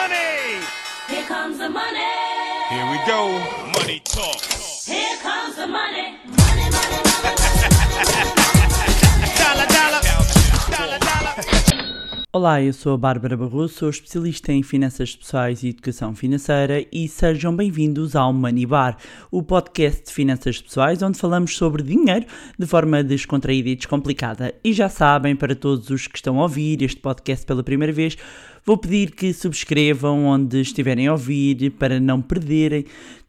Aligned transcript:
money. 0.00 0.64
Here 1.08 1.26
comes 1.26 1.58
the 1.58 1.68
money. 1.68 2.12
Here 2.72 2.86
we 2.92 2.98
go. 3.06 3.20
Money 3.76 4.00
talk. 4.04 4.40
Here 4.92 5.16
comes 5.26 5.56
the 5.56 5.66
money. 5.66 6.06
Money, 6.40 6.66
money, 6.76 7.00
money. 7.10 7.32
Dollar, 9.40 9.68
dollar. 9.76 10.00
Dollar, 10.76 10.98
dollar. 11.08 11.69
Olá, 12.32 12.62
eu 12.62 12.72
sou 12.72 12.94
a 12.94 12.96
Bárbara 12.96 13.36
Barroso, 13.36 13.74
sou 13.74 13.90
especialista 13.90 14.52
em 14.52 14.62
finanças 14.62 15.16
pessoais 15.16 15.64
e 15.64 15.70
educação 15.70 16.14
financeira 16.14 16.86
e 16.92 17.08
sejam 17.08 17.56
bem-vindos 17.56 18.14
ao 18.14 18.32
Money 18.32 18.66
Bar, 18.66 18.96
o 19.32 19.42
podcast 19.42 20.04
de 20.04 20.12
finanças 20.12 20.62
pessoais 20.62 21.02
onde 21.02 21.18
falamos 21.18 21.56
sobre 21.56 21.82
dinheiro 21.82 22.24
de 22.56 22.66
forma 22.68 23.02
descontraída 23.02 23.70
e 23.70 23.74
descomplicada. 23.74 24.54
E 24.62 24.72
já 24.72 24.88
sabem, 24.88 25.34
para 25.34 25.56
todos 25.56 25.90
os 25.90 26.06
que 26.06 26.18
estão 26.18 26.38
a 26.38 26.44
ouvir 26.44 26.80
este 26.82 27.00
podcast 27.00 27.44
pela 27.44 27.64
primeira 27.64 27.92
vez, 27.92 28.16
vou 28.64 28.78
pedir 28.78 29.10
que 29.10 29.32
subscrevam 29.32 30.26
onde 30.26 30.60
estiverem 30.60 31.08
a 31.08 31.12
ouvir 31.12 31.72
para 31.80 31.98
não 31.98 32.22
perderem 32.22 32.84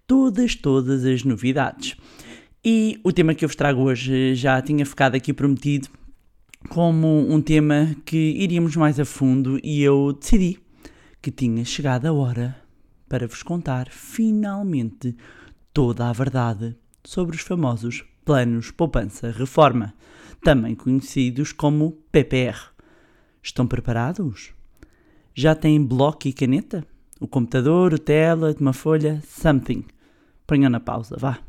todas, 0.05 0.53
todas 0.53 1.03
as 1.05 1.23
novidades. 1.23 1.95
E 2.63 2.99
o 3.03 3.11
tema 3.11 3.33
que 3.33 3.43
eu 3.43 3.49
vos 3.49 3.55
trago 3.55 3.81
hoje 3.81 4.35
já 4.35 4.61
tinha 4.61 4.85
ficado 4.85 5.15
aqui 5.15 5.33
prometido 5.33 5.89
como 6.70 7.27
um 7.29 7.41
tema 7.41 7.95
que 8.05 8.17
iríamos 8.17 8.75
mais 8.75 8.99
a 8.99 9.05
fundo 9.05 9.59
e 9.63 9.81
eu 9.81 10.13
decidi 10.13 10.59
que 11.21 11.31
tinha 11.31 11.63
chegado 11.65 12.05
a 12.05 12.13
hora 12.13 12.55
para 13.07 13.27
vos 13.27 13.43
contar 13.43 13.89
finalmente 13.89 15.15
toda 15.73 16.09
a 16.09 16.13
verdade 16.13 16.75
sobre 17.03 17.35
os 17.35 17.41
famosos 17.41 18.05
planos 18.23 18.71
poupança-reforma, 18.71 19.93
também 20.43 20.75
conhecidos 20.75 21.51
como 21.51 21.91
PPR. 22.11 22.57
Estão 23.43 23.67
preparados? 23.67 24.53
Já 25.34 25.55
têm 25.55 25.84
bloco 25.84 26.27
e 26.27 26.34
caneta? 26.34 26.85
O 27.20 27.27
computador, 27.27 27.93
o 27.93 27.99
tela, 27.99 28.55
uma 28.59 28.73
folha, 28.73 29.21
something. 29.25 29.84
Ponham 30.45 30.70
na 30.70 30.79
pausa, 30.79 31.15
vá. 31.17 31.39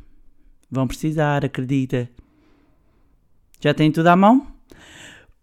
Vão 0.71 0.87
precisar, 0.87 1.45
acredita. 1.45 2.09
Já 3.61 3.73
têm 3.73 3.93
tudo 3.93 4.09
à 4.09 4.17
mão? 4.17 4.47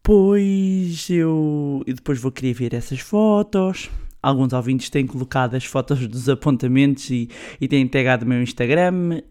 Pois 0.01 1.09
eu, 1.09 1.83
eu 1.85 1.93
depois 1.93 2.19
vou 2.19 2.31
querer 2.31 2.53
ver 2.53 2.73
essas 2.73 2.99
fotos. 2.99 3.89
Alguns 4.21 4.51
ouvintes 4.51 4.89
têm 4.89 5.07
colocado 5.07 5.55
as 5.55 5.63
fotos 5.63 6.05
dos 6.05 6.27
apontamentos 6.27 7.09
e, 7.09 7.29
e 7.59 7.67
têm 7.69 7.87
tagado 7.87 8.25
o 8.25 8.27
meu 8.27 8.43
Instagram, 8.43 9.21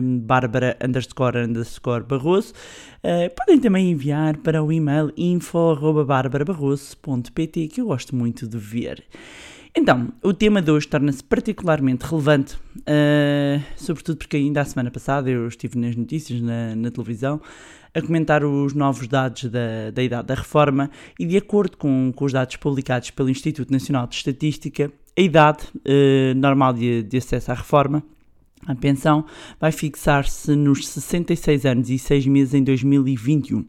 um, 0.00 0.20
Bárbara 0.20 0.78
underscore 0.84 1.38
underscore 1.38 2.04
Barroso. 2.04 2.52
Uh, 3.02 3.34
podem 3.34 3.58
também 3.58 3.90
enviar 3.90 4.36
para 4.36 4.62
o 4.62 4.70
e-mail 4.70 5.12
info.barbarabarroso.pt 5.16 7.66
que 7.68 7.80
eu 7.80 7.86
gosto 7.86 8.14
muito 8.14 8.46
de 8.46 8.58
ver. 8.58 9.02
Então, 9.74 10.12
o 10.22 10.32
tema 10.32 10.62
de 10.62 10.70
hoje 10.70 10.86
torna-se 10.86 11.22
particularmente 11.22 12.04
relevante, 12.04 12.56
uh, 12.56 13.60
sobretudo 13.76 14.18
porque 14.18 14.36
ainda 14.36 14.60
a 14.60 14.64
semana 14.64 14.90
passada 14.90 15.28
eu 15.28 15.48
estive 15.48 15.76
nas 15.78 15.96
notícias, 15.96 16.40
na, 16.40 16.76
na 16.76 16.90
televisão, 16.90 17.40
a 17.94 18.02
comentar 18.02 18.44
os 18.44 18.74
novos 18.74 19.08
dados 19.08 19.44
da, 19.44 19.90
da 19.92 20.02
idade 20.02 20.28
da 20.28 20.34
reforma 20.34 20.90
e, 21.18 21.26
de 21.26 21.36
acordo 21.36 21.76
com, 21.76 22.12
com 22.14 22.24
os 22.24 22.32
dados 22.32 22.56
publicados 22.56 23.10
pelo 23.10 23.30
Instituto 23.30 23.70
Nacional 23.70 24.06
de 24.06 24.14
Estatística, 24.14 24.92
a 25.16 25.20
idade 25.20 25.64
uh, 25.74 26.34
normal 26.36 26.72
de, 26.72 27.02
de 27.02 27.16
acesso 27.16 27.50
à 27.50 27.54
reforma 27.54 28.02
a 28.66 28.74
pensão 28.74 29.24
vai 29.60 29.72
fixar-se 29.72 30.54
nos 30.56 30.88
66 30.88 31.64
anos 31.64 31.90
e 31.90 31.98
6 31.98 32.26
meses 32.26 32.54
em 32.54 32.62
2021. 32.62 33.64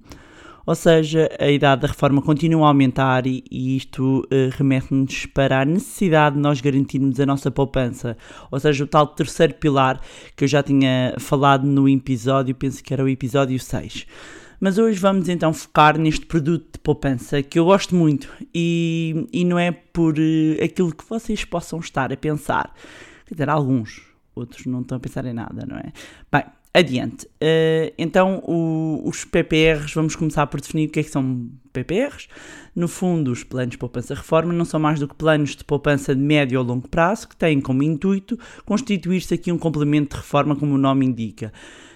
Ou 0.66 0.76
seja, 0.76 1.30
a 1.40 1.50
idade 1.50 1.82
da 1.82 1.88
reforma 1.88 2.22
continua 2.22 2.66
a 2.66 2.68
aumentar 2.70 3.26
e, 3.26 3.44
e 3.50 3.78
isto 3.78 4.20
uh, 4.20 4.50
remete-nos 4.52 5.26
para 5.28 5.62
a 5.62 5.66
necessidade 5.66 6.36
de 6.36 6.42
nós 6.42 6.62
garantirmos 6.62 7.20
a 7.20 7.26
nossa 7.26 7.50
poupança. 7.50 8.18
Ou 8.52 8.60
seja, 8.60 8.84
o 8.84 8.88
tal 8.88 9.08
terceiro 9.08 9.54
pilar 9.56 10.00
que 10.36 10.44
eu 10.44 10.48
já 10.48 10.62
tinha 10.62 11.16
falado 11.20 11.66
no 11.66 11.88
episódio, 11.88 12.54
penso 12.54 12.84
que 12.84 12.94
era 12.94 13.04
o 13.04 13.10
episódio 13.10 13.60
6. 13.60 14.06
Mas 14.59 14.78
hoje 14.78 15.00
vamos 15.00 15.30
então 15.30 15.53
focar 15.53 15.98
neste 15.98 16.25
produto 16.25 16.74
de 16.74 16.80
poupança 16.80 17.42
que 17.42 17.58
eu 17.58 17.66
gosto 17.66 17.96
muito 17.96 18.30
e, 18.53 19.25
e 19.31 19.46
não 19.46 19.58
é 19.58 19.72
por 19.72 20.19
uh, 20.19 20.64
aquilo 20.64 20.94
que 20.94 21.08
vocês 21.09 21.46
possam 21.46 21.80
estar 21.80 22.12
a 22.12 22.18
pensar. 22.18 22.74
Quer 23.25 23.36
dizer, 23.36 23.50
alguns, 23.50 24.02
outros 24.36 24.66
não 24.66 24.81
estão 24.81 24.98
a 24.98 25.00
pensar 25.00 25.25
em 25.25 25.34
nada, 25.34 25.66
não 25.66 25.78
é? 25.78 25.94
Bem, 26.31 26.44
adiante. 26.74 27.25
Uh, 27.25 27.91
então, 27.97 28.44
o, 28.46 29.02
os 29.06 29.25
PPRs, 29.25 29.94
vamos 29.94 30.16
começar 30.16 30.46
por 30.47 30.62
definir 30.62 30.88
o 30.88 30.91
que 30.91 31.00
é 31.00 31.03
que 31.03 31.09
são 31.09 31.50
PPRs. 31.74 32.28
No 32.75 32.88
fundo, 32.88 33.31
os 33.31 33.44
planos 33.44 33.72
de 33.72 33.78
poupança-reforma 33.78 34.53
não 34.53 34.66
são 34.66 34.80
mais 34.80 35.00
do 35.00 35.07
que 35.07 35.16
planos 35.16 35.56
de 35.56 35.63
poupança 35.63 36.16
de 36.16 36.22
médio 36.22 36.59
ou 36.59 36.66
longo 36.66 36.88
prazo 36.88 37.28
que 37.28 37.35
têm 37.35 37.59
como 37.59 37.84
intuito 37.84 38.38
constituir-se 38.66 39.34
aqui 39.34 39.52
um 39.52 39.57
complemento 39.57 40.16
de 40.16 40.22
reforma, 40.22 40.56
como 40.56 40.75
o 40.75 40.78
nome 40.78 41.06
indica. 41.06 41.52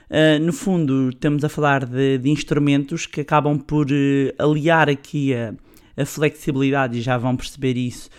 Uh, 0.10 0.44
no 0.44 0.54
fundo, 0.54 1.10
estamos 1.10 1.44
a 1.44 1.50
falar 1.50 1.86
de, 1.86 2.18
de 2.18 2.30
instrumentos 2.30 3.06
que 3.06 3.22
acabam 3.22 3.58
por 3.58 3.88
uh, 3.88 4.44
aliar 4.44 4.90
aqui 4.90 5.34
a, 5.34 5.54
a, 5.96 6.06
flexibilidade, 6.06 6.98
e 6.98 7.02
já 7.02 7.18
vão 7.18 7.36
perceber 7.36 7.78
isso, 7.78 8.10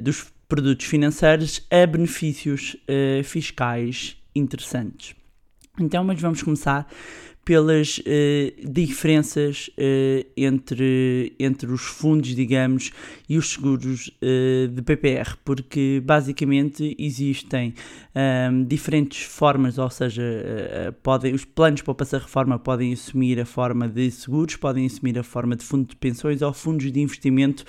dos 0.00 0.32
produtos 0.48 0.86
financeiros 0.86 1.66
a 1.70 1.84
benefícios 1.84 2.76
fiscais 3.24 4.16
interessantes. 4.34 5.17
Então, 5.80 6.04
mas 6.04 6.20
vamos 6.20 6.42
começar 6.42 6.88
pelas 7.48 7.96
uh, 8.00 8.70
diferenças 8.70 9.70
uh, 9.78 10.28
entre, 10.36 11.34
entre 11.40 11.72
os 11.72 11.80
fundos, 11.80 12.34
digamos, 12.34 12.92
e 13.26 13.38
os 13.38 13.52
seguros 13.54 14.08
uh, 14.20 14.68
de 14.68 14.82
PPR, 14.82 15.34
porque 15.42 16.02
basicamente 16.04 16.94
existem 16.98 17.72
um, 18.52 18.64
diferentes 18.64 19.22
formas, 19.22 19.78
ou 19.78 19.88
seja, 19.88 20.22
podem, 21.02 21.32
os 21.32 21.46
planos 21.46 21.80
para 21.80 21.94
passar 21.94 22.20
reforma 22.20 22.58
podem 22.58 22.92
assumir 22.92 23.40
a 23.40 23.46
forma 23.46 23.88
de 23.88 24.10
seguros, 24.10 24.56
podem 24.56 24.84
assumir 24.84 25.18
a 25.18 25.22
forma 25.22 25.56
de 25.56 25.64
fundo 25.64 25.88
de 25.88 25.96
pensões 25.96 26.42
ou 26.42 26.52
fundos 26.52 26.92
de 26.92 27.00
investimento 27.00 27.64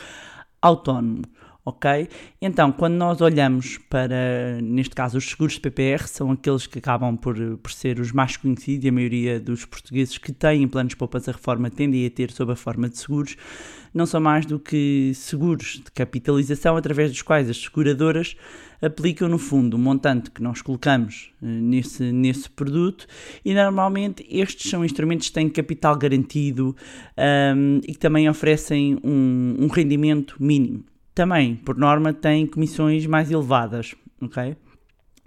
autónomo 0.61 1.21
ok? 1.69 2.07
Então, 2.41 2.71
quando 2.71 2.95
nós 2.95 3.21
olhamos 3.21 3.77
para, 3.89 4.59
neste 4.61 4.95
caso, 4.95 5.17
os 5.17 5.25
seguros 5.29 5.53
de 5.53 5.61
PPR, 5.61 6.07
são 6.07 6.31
aqueles 6.31 6.67
que 6.67 6.79
acabam 6.79 7.15
por, 7.15 7.35
por 7.57 7.71
ser 7.71 7.99
os 7.99 8.11
mais 8.11 8.37
conhecidos 8.37 8.85
e 8.85 8.89
a 8.89 8.91
maioria 8.91 9.39
dos 9.39 9.65
portugueses 9.65 10.17
que 10.17 10.31
têm 10.31 10.67
planos 10.67 10.91
de 10.91 10.97
poupança-reforma 10.97 11.69
tendem 11.69 12.05
a 12.05 12.09
ter 12.09 12.31
sob 12.31 12.51
a 12.51 12.55
forma 12.55 12.89
de 12.89 12.97
seguros, 12.97 13.35
não 13.93 14.05
são 14.05 14.21
mais 14.21 14.45
do 14.45 14.59
que 14.59 15.11
seguros 15.15 15.81
de 15.83 15.91
capitalização 15.91 16.77
através 16.77 17.11
dos 17.11 17.21
quais 17.21 17.49
as 17.49 17.57
seguradoras 17.57 18.35
aplicam 18.81 19.27
no 19.27 19.37
fundo 19.37 19.75
o 19.75 19.79
montante 19.79 20.31
que 20.31 20.41
nós 20.41 20.61
colocamos 20.61 21.31
uh, 21.41 21.45
nesse, 21.45 22.11
nesse 22.11 22.49
produto 22.49 23.05
e 23.43 23.53
normalmente 23.53 24.25
estes 24.29 24.69
são 24.69 24.85
instrumentos 24.85 25.27
que 25.27 25.33
têm 25.33 25.49
capital 25.49 25.97
garantido 25.97 26.75
um, 27.17 27.77
e 27.83 27.93
que 27.93 27.99
também 27.99 28.29
oferecem 28.29 28.97
um, 29.03 29.57
um 29.59 29.67
rendimento 29.67 30.35
mínimo 30.39 30.83
também, 31.19 31.53
por 31.53 31.75
norma, 31.75 32.13
têm 32.13 32.47
comissões 32.47 33.05
mais 33.05 33.29
elevadas, 33.29 33.93
ok? 34.21 34.55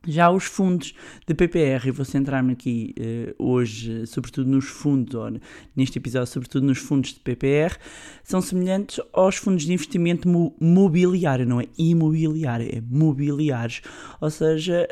Já 0.07 0.31
os 0.31 0.45
fundos 0.45 0.95
de 1.27 1.35
PPR, 1.35 1.87
eu 1.87 1.93
vou 1.93 2.07
centrar-me 2.07 2.55
aqui 2.55 2.95
uh, 2.99 3.35
hoje, 3.39 4.07
sobretudo 4.07 4.49
nos 4.49 4.65
fundos, 4.65 5.15
ou 5.15 5.39
neste 5.77 5.99
episódio, 5.99 6.29
sobretudo 6.29 6.67
nos 6.67 6.79
fundos 6.79 7.13
de 7.13 7.21
PPR, 7.21 7.77
são 8.25 8.41
semelhantes 8.41 9.01
aos 9.13 9.37
fundos 9.37 9.65
de 9.65 9.73
investimento 9.75 10.27
mobiliário, 10.59 11.47
não 11.47 11.61
é 11.61 11.67
imobiliário, 11.77 12.75
é 12.75 12.81
mobiliários. 12.81 13.83
Ou 14.19 14.31
seja, 14.31 14.89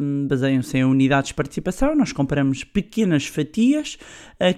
um, 0.00 0.28
baseiam-se 0.28 0.76
em 0.76 0.84
unidades 0.84 1.28
de 1.28 1.34
participação, 1.34 1.96
nós 1.96 2.12
compramos 2.12 2.62
pequenas 2.62 3.26
fatias 3.26 3.96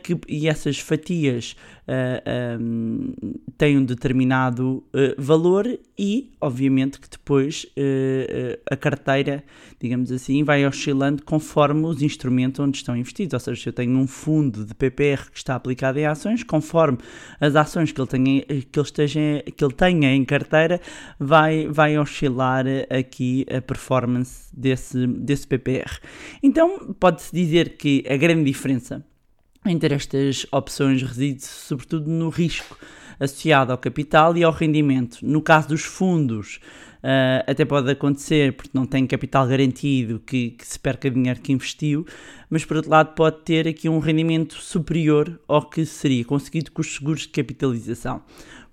que, 0.03 0.19
e 0.29 0.49
essas 0.49 0.79
fatias 0.81 1.55
uh, 1.89 2.61
um, 2.61 3.13
têm 3.57 3.79
um 3.79 3.85
determinado 3.85 4.85
uh, 4.93 5.15
valor 5.19 5.67
e, 5.99 6.33
obviamente, 6.41 6.99
que 6.99 7.09
depois 7.09 7.65
uh, 7.77 8.61
a 8.71 8.77
carteira, 8.77 9.45
digamos 9.81 10.11
assim, 10.11 10.43
vai 10.43 10.67
oscilando 10.67 11.23
conforme 11.23 11.85
os 11.87 12.03
instrumentos 12.03 12.61
onde 12.61 12.79
estão 12.79 12.97
investidos. 12.97 13.35
Ou 13.35 13.41
seja, 13.41 13.63
se 13.63 13.69
eu 13.69 13.73
tenho 13.73 13.97
um 13.97 14.07
fundo 14.07 14.65
de 14.65 14.75
PPR 14.75 15.31
que 15.31 15.39
está 15.39 15.55
aplicado 15.55 15.99
em 15.99 16.07
ações, 16.07 16.43
conforme 16.43 16.99
as 17.41 17.55
ações 17.57 17.93
que 17.93 18.01
ele 18.01 18.09
tenha, 18.09 18.43
que 18.43 18.79
ele 18.79 18.87
esteja, 18.87 19.21
que 19.57 19.65
ele 19.65 19.75
tenha 19.75 20.15
em 20.15 20.25
carteira, 20.25 20.81
vai, 21.19 21.69
vai 21.69 21.99
oscilar 21.99 22.65
aqui 22.91 23.47
a 23.55 23.61
performance 23.61 24.49
desse, 24.53 25.07
desse 25.07 25.47
PPR. 25.47 25.99
Então, 26.43 26.95
pode-se 26.99 27.35
dizer 27.35 27.77
que 27.77 28.05
a 28.09 28.17
grande 28.17 28.45
diferença 28.45 29.05
entre 29.67 29.95
estas 29.95 30.47
opções 30.53 31.03
reside 31.03 31.45
sobretudo 31.45 32.11
no 32.11 32.29
risco 32.29 32.79
associado 33.19 33.73
ao 33.73 33.79
capital 33.79 34.37
e 34.37 34.45
ao 34.45 34.53
rendimento. 34.53 35.19
No 35.23 35.41
caso 35.41 35.69
dos 35.69 35.83
fundos, 35.83 36.61
Uh, 37.05 37.45
até 37.47 37.67
pode 37.67 37.91
acontecer 37.91 38.55
porque 38.55 38.71
não 38.73 38.87
tem 38.87 39.07
capital 39.07 39.47
garantido 39.47 40.19
que, 40.21 40.53
que, 40.53 40.67
se 40.67 40.79
perca 40.79 41.11
dinheiro 41.11 41.39
que 41.39 41.53
investiu, 41.53 42.07
mas 42.49 42.65
por 42.65 42.79
outro 42.79 42.91
lado 42.91 43.15
pode 43.15 43.43
ter 43.45 43.69
aqui 43.69 43.91
um 43.91 43.99
rendimento 43.99 44.55
superior 44.55 45.39
ao 45.47 45.69
que 45.69 45.85
seria 45.85 46.25
conseguido 46.25 46.73
com 46.73 46.81
os 46.81 46.95
seguros 46.95 47.21
de 47.21 47.29
capitalização. 47.29 48.23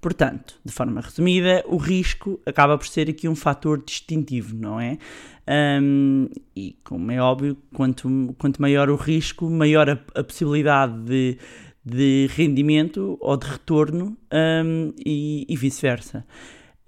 Portanto, 0.02 0.60
de 0.66 0.72
forma 0.72 1.00
resumida, 1.00 1.64
o 1.68 1.78
risco 1.78 2.42
acaba 2.44 2.76
por 2.76 2.88
ser 2.88 3.08
aqui 3.08 3.30
um 3.30 3.36
fator 3.36 3.84
distintivo, 3.86 4.56
não 4.56 4.80
é? 4.80 4.98
Um, 5.80 6.28
e 6.56 6.76
como 6.84 7.12
é 7.12 7.22
óbvio, 7.22 7.56
quanto, 7.72 8.36
quanto 8.40 8.60
maior 8.60 8.90
o 8.90 8.96
risco, 8.96 9.48
maior 9.48 9.88
a, 9.88 10.00
a 10.16 10.24
possibilidade 10.24 11.00
de, 11.04 11.38
de 11.86 12.28
rendimento 12.32 13.16
ou 13.22 13.38
de 13.38 13.46
retorno 13.46 14.18
um, 14.34 14.92
e, 15.06 15.46
e 15.48 15.56
vice-versa. 15.56 16.26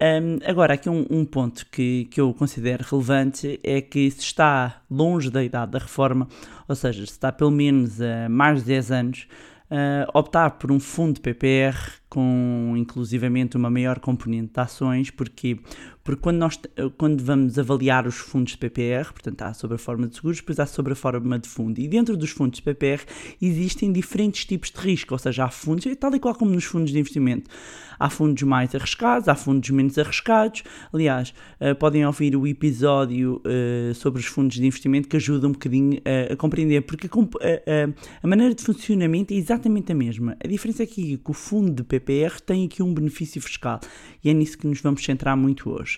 Um, 0.02 0.40
agora, 0.44 0.74
aqui 0.74 0.90
um, 0.90 1.06
um, 1.08 1.24
ponto 1.24 1.66
que, 1.70 2.06
que 2.06 2.20
eu 2.20 2.34
considero 2.34 2.84
relevante 2.84 3.60
é 3.62 3.80
que 3.80 4.10
se 4.10 4.22
está 4.22 4.82
longe 4.90 5.30
da 5.30 5.42
idade 5.42 5.70
da 5.70 5.78
reforma, 5.78 6.26
ou 6.66 6.74
seja, 6.74 7.06
se 7.06 7.12
está 7.12 7.30
pelo 7.30 7.52
menos 7.52 8.00
a 8.00 8.28
mais 8.28 8.60
de 8.60 8.66
10 8.66 8.90
anos, 8.90 9.28
uh, 9.70 10.10
optar 10.12 10.52
por 10.52 10.70
um 10.70 10.80
fundo 10.80 11.14
de 11.14 11.20
PPR 11.20 11.76
com 12.08 12.74
inclusivamente 12.76 13.56
uma 13.56 13.70
maior 13.70 13.98
componente 13.98 14.52
de 14.52 14.60
ações, 14.60 15.10
porque, 15.10 15.60
porque 16.04 16.20
quando, 16.20 16.36
nós, 16.36 16.60
quando 16.98 17.24
vamos 17.24 17.58
avaliar 17.58 18.06
os 18.06 18.16
fundos 18.16 18.52
de 18.52 18.58
PPR, 18.58 19.10
portanto 19.10 19.40
há 19.40 19.54
sobre 19.54 19.76
a 19.76 19.78
forma 19.78 20.06
de 20.06 20.16
seguros, 20.16 20.38
depois 20.38 20.60
há 20.60 20.66
sobre 20.66 20.92
a 20.92 20.96
forma 20.96 21.38
de 21.38 21.48
fundo, 21.48 21.80
e 21.80 21.88
dentro 21.88 22.14
dos 22.14 22.30
fundos 22.30 22.58
de 22.58 22.62
PPR 22.62 23.02
existem 23.40 23.90
diferentes 23.90 24.44
tipos 24.44 24.70
de 24.70 24.78
risco, 24.78 25.14
ou 25.14 25.18
seja, 25.18 25.46
há 25.46 25.50
fundos, 25.50 25.84
tal 25.98 26.14
e 26.14 26.20
qual 26.20 26.34
como 26.34 26.50
nos 26.50 26.64
fundos 26.64 26.92
de 26.92 26.98
investimento, 26.98 27.50
há 27.98 28.10
fundos 28.10 28.42
mais 28.42 28.74
arriscados, 28.74 29.28
há 29.28 29.34
fundos 29.34 29.70
menos 29.70 29.96
arriscados, 29.98 30.62
aliás, 30.92 31.32
uh, 31.58 31.74
podem 31.74 32.04
ouvir 32.04 32.36
o 32.36 32.46
episódio 32.46 33.40
uh, 33.40 33.94
sobre 33.94 34.20
os 34.20 34.26
fundos 34.26 34.56
de 34.56 34.66
investimento 34.66 35.08
que 35.08 35.16
ajuda 35.16 35.48
um 35.48 35.52
bocadinho 35.52 35.98
uh, 35.98 36.32
a 36.34 36.36
compreender, 36.36 36.82
porque 36.82 37.06
a, 37.06 38.22
a, 38.22 38.26
maneira 38.26 38.54
de 38.54 38.62
funcionamento 38.62 39.32
é 39.32 39.36
exatamente 39.38 39.90
a 39.90 39.94
mesma, 39.94 40.36
a 40.44 40.46
diferença 40.46 40.82
é 40.82 40.86
que, 40.86 41.18
o 41.24 41.32
fundo 41.32 41.72
de 41.72 41.82
PPR 41.82 42.40
tem 42.44 42.66
aqui 42.66 42.82
um 42.82 42.92
benefício 42.92 43.40
fiscal 43.40 43.80
e 44.22 44.28
é 44.28 44.34
nisso 44.34 44.58
que 44.58 44.66
nos 44.66 44.80
vamos 44.80 45.02
centrar 45.02 45.36
muito 45.36 45.70
hoje. 45.70 45.93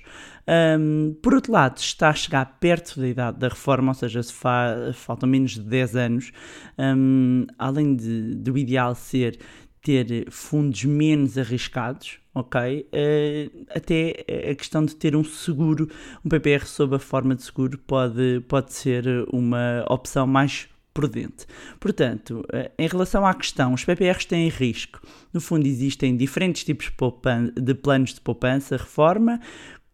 Um, 0.78 1.16
por 1.20 1.34
outro 1.34 1.52
lado, 1.52 1.78
está 1.78 2.10
a 2.10 2.14
chegar 2.14 2.58
perto 2.60 3.00
da 3.00 3.08
idade 3.08 3.38
da 3.38 3.48
reforma, 3.48 3.90
ou 3.90 3.94
seja, 3.94 4.22
se 4.22 4.32
fa 4.32 4.92
faltam 4.94 5.28
menos 5.28 5.52
de 5.52 5.62
10 5.62 5.96
anos, 5.96 6.32
um, 6.78 7.46
além 7.58 7.96
de, 7.96 8.34
do 8.36 8.56
ideal 8.56 8.94
ser 8.94 9.38
ter 9.82 10.28
fundos 10.32 10.84
menos 10.84 11.38
arriscados, 11.38 12.18
ok? 12.34 12.88
Uh, 12.92 13.66
até 13.70 14.24
a 14.50 14.54
questão 14.54 14.84
de 14.84 14.96
ter 14.96 15.14
um 15.14 15.22
seguro, 15.22 15.88
um 16.24 16.28
PPR 16.28 16.66
sob 16.66 16.96
a 16.96 16.98
forma 16.98 17.36
de 17.36 17.44
seguro, 17.44 17.78
pode, 17.78 18.40
pode 18.48 18.72
ser 18.72 19.06
uma 19.32 19.84
opção 19.88 20.26
mais 20.26 20.68
prudente. 20.96 21.46
Portanto, 21.78 22.42
eh, 22.50 22.70
em 22.78 22.88
relação 22.88 23.26
à 23.26 23.34
questão, 23.34 23.74
os 23.74 23.84
PPRs 23.84 24.24
têm 24.24 24.48
risco. 24.48 24.98
No 25.30 25.42
fundo, 25.42 25.66
existem 25.66 26.16
diferentes 26.16 26.64
tipos 26.64 26.90
de 27.54 27.74
planos 27.74 28.14
de 28.14 28.20
poupança, 28.22 28.78
reforma, 28.78 29.38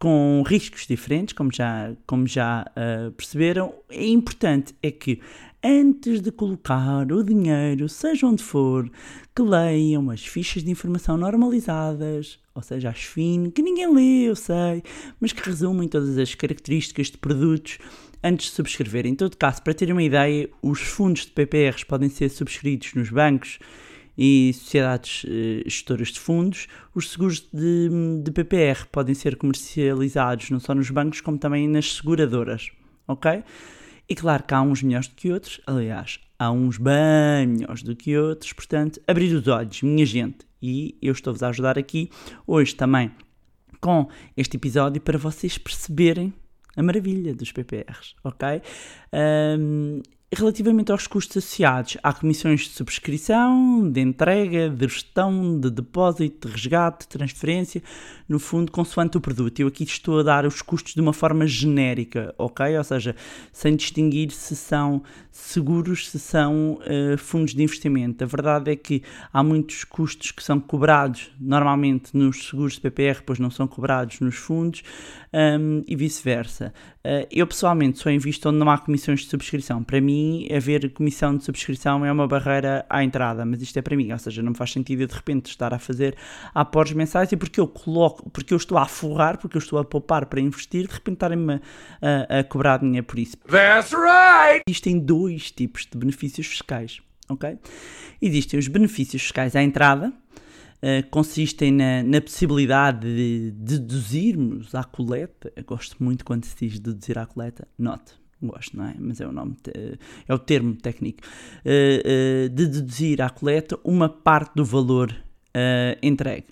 com 0.03 0.43
riscos 0.45 0.85
diferentes, 0.85 1.33
como 1.33 1.49
já, 1.49 1.93
como 2.05 2.27
já 2.27 2.69
uh, 2.71 3.09
perceberam. 3.13 3.73
É 3.89 4.05
importante 4.05 4.75
é 4.83 4.91
que 4.91 5.21
antes 5.63 6.19
de 6.19 6.29
colocar 6.29 7.09
o 7.09 7.23
dinheiro, 7.23 7.87
seja 7.87 8.27
onde 8.27 8.43
for, 8.43 8.91
que 9.33 9.41
leiam 9.41 10.09
as 10.09 10.25
fichas 10.25 10.61
de 10.61 10.69
informação 10.69 11.15
normalizadas, 11.15 12.37
ou 12.53 12.61
seja, 12.61 12.89
as 12.89 12.99
FIN, 12.99 13.49
que 13.49 13.61
ninguém 13.61 13.95
lê, 13.95 14.29
eu 14.29 14.35
sei, 14.35 14.83
mas 15.21 15.31
que 15.31 15.41
resumem 15.41 15.87
todas 15.87 16.17
as 16.17 16.35
características 16.35 17.07
de 17.07 17.17
produtos 17.17 17.77
antes 18.21 18.47
de 18.47 18.55
subscrever. 18.55 19.05
Em 19.05 19.15
todo 19.15 19.37
caso, 19.37 19.63
para 19.63 19.73
terem 19.73 19.93
uma 19.93 20.03
ideia, 20.03 20.49
os 20.61 20.81
fundos 20.81 21.21
de 21.21 21.31
PPRs 21.31 21.85
podem 21.85 22.09
ser 22.09 22.27
subscritos 22.27 22.93
nos 22.93 23.09
bancos 23.09 23.57
e 24.17 24.51
sociedades 24.53 25.25
eh, 25.27 25.63
gestoras 25.65 26.09
de 26.09 26.19
fundos. 26.19 26.67
Os 26.93 27.11
seguros 27.11 27.41
de, 27.51 27.89
de 28.23 28.31
PPR 28.31 28.85
podem 28.91 29.15
ser 29.15 29.35
comercializados 29.35 30.49
não 30.49 30.59
só 30.59 30.73
nos 30.75 30.89
bancos, 30.89 31.21
como 31.21 31.37
também 31.37 31.67
nas 31.67 31.95
seguradoras, 31.95 32.71
ok? 33.07 33.43
E 34.07 34.15
claro 34.15 34.43
que 34.43 34.53
há 34.53 34.61
uns 34.61 34.83
melhores 34.83 35.07
do 35.07 35.15
que 35.15 35.31
outros, 35.31 35.61
aliás, 35.65 36.19
há 36.37 36.51
uns 36.51 36.77
bem 36.77 37.47
melhores 37.47 37.83
do 37.83 37.95
que 37.95 38.17
outros, 38.17 38.53
portanto, 38.53 39.01
abrir 39.07 39.33
os 39.33 39.47
olhos, 39.47 39.81
minha 39.81 40.05
gente, 40.05 40.45
e 40.61 40.97
eu 41.01 41.13
estou-vos 41.13 41.41
a 41.41 41.49
ajudar 41.49 41.77
aqui 41.77 42.09
hoje 42.45 42.75
também 42.75 43.11
com 43.79 44.07
este 44.37 44.55
episódio 44.55 45.01
para 45.01 45.17
vocês 45.17 45.57
perceberem 45.57 46.33
a 46.75 46.81
maravilha 46.81 47.35
dos 47.35 47.51
PPRs, 47.51 48.15
ok? 48.23 48.61
Um, 49.59 50.01
Relativamente 50.35 50.91
aos 50.91 51.05
custos 51.05 51.37
associados, 51.37 51.95
há 52.01 52.11
comissões 52.11 52.61
de 52.61 52.69
subscrição, 52.69 53.87
de 53.87 54.01
entrega, 54.01 54.67
de 54.67 54.87
gestão, 54.87 55.59
de 55.59 55.69
depósito, 55.69 56.47
de 56.47 56.55
resgate, 56.55 57.01
de 57.01 57.09
transferência, 57.09 57.83
no 58.27 58.39
fundo, 58.39 58.71
consoante 58.71 59.15
o 59.15 59.21
produto. 59.21 59.59
Eu 59.59 59.67
aqui 59.67 59.83
estou 59.83 60.21
a 60.21 60.23
dar 60.23 60.43
os 60.43 60.59
custos 60.63 60.95
de 60.95 61.01
uma 61.01 61.13
forma 61.13 61.45
genérica, 61.45 62.33
ok? 62.35 62.75
Ou 62.75 62.83
seja, 62.83 63.15
sem 63.51 63.75
distinguir 63.75 64.31
se 64.31 64.55
são 64.55 65.03
seguros, 65.31 66.09
se 66.09 66.17
são 66.17 66.79
uh, 66.81 67.17
fundos 67.17 67.53
de 67.53 67.61
investimento. 67.61 68.23
A 68.23 68.27
verdade 68.27 68.71
é 68.71 68.75
que 68.75 69.03
há 69.31 69.43
muitos 69.43 69.83
custos 69.83 70.31
que 70.31 70.41
são 70.41 70.59
cobrados 70.59 71.29
normalmente 71.39 72.17
nos 72.17 72.47
seguros 72.47 72.73
de 72.73 72.81
PPR, 72.81 73.21
pois 73.23 73.37
não 73.37 73.51
são 73.51 73.67
cobrados 73.67 74.19
nos 74.19 74.35
fundos, 74.35 74.81
um, 75.31 75.83
e 75.87 75.95
vice-versa. 75.95 76.73
Uh, 77.05 77.27
eu 77.29 77.45
pessoalmente 77.45 77.99
só 77.99 78.09
invisto 78.09 78.47
onde 78.47 78.59
não 78.59 78.69
há 78.69 78.77
comissões 78.77 79.19
de 79.21 79.27
subscrição. 79.27 79.83
Para 79.83 79.99
mim, 79.99 80.47
haver 80.49 80.89
comissão 80.93 81.35
de 81.35 81.43
subscrição 81.43 82.05
é 82.05 82.09
uma 82.09 82.25
barreira 82.25 82.85
à 82.89 83.03
entrada, 83.03 83.45
mas 83.45 83.61
isto 83.61 83.77
é 83.77 83.81
para 83.81 83.97
mim, 83.97 84.13
ou 84.13 84.17
seja, 84.17 84.41
não 84.41 84.51
me 84.51 84.57
faz 84.57 84.71
sentido 84.71 85.05
de 85.05 85.13
repente 85.13 85.47
estar 85.47 85.73
a 85.73 85.79
fazer 85.79 86.15
aportes 86.55 86.93
mensais 86.93 87.29
e 87.33 87.35
porque 87.35 87.59
eu 87.59 87.67
coloco, 87.67 88.29
porque 88.29 88.53
eu 88.53 88.57
estou 88.57 88.77
a 88.77 88.85
forrar, 88.85 89.37
porque 89.37 89.57
eu 89.57 89.59
estou 89.59 89.79
a 89.79 89.83
poupar 89.83 90.27
para 90.27 90.39
investir, 90.39 90.87
de 90.87 90.93
repente 90.93 91.15
estarem-me 91.15 91.59
a, 92.01 92.39
a, 92.39 92.43
cobrar 92.45 92.77
dinheiro 92.77 93.05
por 93.05 93.19
isso. 93.19 93.35
That's 93.49 93.91
right! 93.91 94.63
Existem 94.65 94.97
dois 94.97 95.51
tipos 95.51 95.85
de 95.85 95.97
benefícios 95.97 96.47
fiscais, 96.47 97.01
ok? 97.27 97.57
Existem 98.21 98.57
os 98.57 98.69
benefícios 98.69 99.23
fiscais 99.23 99.57
à 99.57 99.61
entrada, 99.61 100.13
Uh, 100.83 101.07
consistem 101.09 101.71
na, 101.71 102.03
na, 102.03 102.19
possibilidade 102.19 103.07
de 103.07 103.51
deduzirmos 103.79 104.75
à 104.75 104.83
coleta. 104.83 105.49
Eu 105.55 105.63
gosto 105.63 105.95
muito 106.03 106.25
quando 106.25 106.43
se 106.43 106.57
diz 106.57 106.77
deduzir 106.77 107.17
à 107.17 107.25
coleta. 107.25 107.65
Note, 107.79 108.15
gosto, 108.47 108.75
não 108.75 108.85
é? 108.85 108.95
Mas 108.99 109.21
é 109.21 109.27
o 109.27 109.31
nome, 109.31 109.55
é 110.27 110.33
o 110.33 110.39
termo 110.39 110.75
técnico, 110.75 111.21
uh, 111.65 112.45
uh, 112.45 112.49
de 112.49 112.67
deduzir 112.67 113.21
à 113.21 113.29
coleta 113.29 113.79
uma 113.83 114.09
parte 114.09 114.55
do 114.55 114.65
valor 114.65 115.11
uh, 115.11 115.97
entregue. 116.01 116.47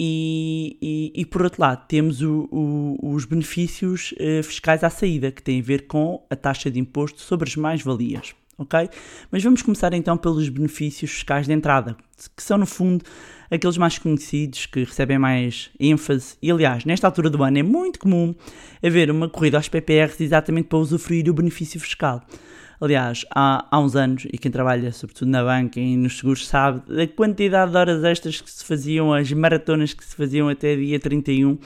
E, 0.00 0.78
e, 0.80 1.12
e, 1.14 1.26
por 1.26 1.42
outro 1.42 1.60
lado, 1.60 1.86
temos 1.86 2.22
o, 2.22 2.48
o, 2.50 3.12
os 3.12 3.26
benefícios 3.26 4.14
fiscais 4.42 4.82
à 4.82 4.88
saída, 4.88 5.30
que 5.30 5.42
têm 5.42 5.60
a 5.60 5.62
ver 5.62 5.86
com 5.86 6.24
a 6.30 6.34
taxa 6.34 6.70
de 6.70 6.80
imposto 6.80 7.20
sobre 7.20 7.46
as 7.46 7.54
mais-valias. 7.54 8.34
Ok? 8.58 8.88
Mas 9.30 9.42
vamos 9.42 9.60
começar 9.60 9.92
então 9.92 10.16
pelos 10.16 10.48
benefícios 10.48 11.10
fiscais 11.10 11.46
de 11.46 11.52
entrada, 11.52 11.94
que 12.34 12.42
são 12.42 12.56
no 12.56 12.64
fundo 12.64 13.04
aqueles 13.50 13.76
mais 13.76 13.98
conhecidos, 13.98 14.64
que 14.64 14.84
recebem 14.84 15.18
mais 15.18 15.70
ênfase. 15.78 16.36
E 16.40 16.50
aliás, 16.50 16.84
nesta 16.86 17.06
altura 17.06 17.28
do 17.28 17.42
ano 17.42 17.58
é 17.58 17.62
muito 17.62 17.98
comum 17.98 18.34
haver 18.82 19.10
uma 19.10 19.28
corrida 19.28 19.58
aos 19.58 19.68
PPRs 19.68 20.22
exatamente 20.22 20.68
para 20.68 20.78
usufruir 20.78 21.28
o 21.28 21.34
benefício 21.34 21.78
fiscal. 21.78 22.22
Aliás, 22.80 23.24
há, 23.34 23.66
há 23.70 23.78
uns 23.78 23.94
anos, 23.94 24.26
e 24.32 24.38
quem 24.38 24.50
trabalha 24.50 24.92
sobretudo 24.92 25.30
na 25.30 25.42
banca 25.42 25.78
e 25.78 25.96
nos 25.96 26.18
seguros 26.18 26.46
sabe 26.46 26.82
da 26.94 27.06
quantidade 27.06 27.72
de 27.72 27.76
horas 27.76 28.04
extras 28.04 28.40
que 28.40 28.50
se 28.50 28.64
faziam, 28.64 29.12
as 29.12 29.30
maratonas 29.32 29.94
que 29.94 30.04
se 30.04 30.14
faziam 30.14 30.48
até 30.48 30.76
dia 30.76 30.98
31 30.98 31.52
uh, 31.52 31.60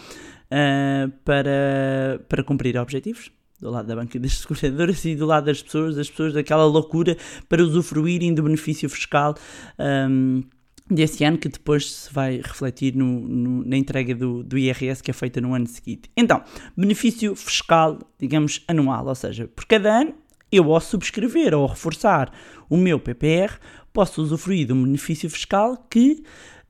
ah, 0.50 1.10
para, 1.24 2.20
para 2.28 2.44
cumprir 2.44 2.76
objetivos 2.76 3.30
do 3.60 3.70
lado 3.70 3.86
da 3.86 3.94
banca 3.94 4.18
das 4.18 4.38
seguradoras 4.38 5.04
e 5.04 5.14
do 5.14 5.26
lado 5.26 5.46
das 5.46 5.62
pessoas, 5.62 5.96
das 5.96 6.08
pessoas 6.08 6.32
daquela 6.32 6.64
loucura 6.64 7.16
para 7.48 7.62
usufruírem 7.62 8.34
do 8.34 8.42
benefício 8.42 8.88
fiscal. 8.88 9.34
Um, 9.78 10.42
desse 10.90 11.22
ano 11.22 11.38
que 11.38 11.48
depois 11.48 11.90
se 11.92 12.12
vai 12.12 12.38
refletir 12.38 12.96
no, 12.96 13.20
no, 13.20 13.64
na 13.64 13.76
entrega 13.76 14.14
do, 14.14 14.42
do 14.42 14.58
IRS 14.58 15.00
que 15.02 15.10
é 15.10 15.14
feita 15.14 15.40
no 15.40 15.54
ano 15.54 15.66
seguinte. 15.66 16.10
Então, 16.16 16.42
benefício 16.76 17.36
fiscal, 17.36 17.98
digamos, 18.18 18.64
anual, 18.66 19.06
ou 19.06 19.14
seja, 19.14 19.46
por 19.46 19.66
cada 19.66 20.00
ano 20.00 20.14
eu 20.50 20.72
ao 20.74 20.80
subscrever 20.80 21.54
ou 21.54 21.64
reforçar 21.66 22.32
o 22.68 22.76
meu 22.76 22.98
PPR 22.98 23.56
posso 23.92 24.20
usufruir 24.20 24.66
de 24.66 24.72
um 24.72 24.82
benefício 24.82 25.30
fiscal 25.30 25.86
que 25.88 26.24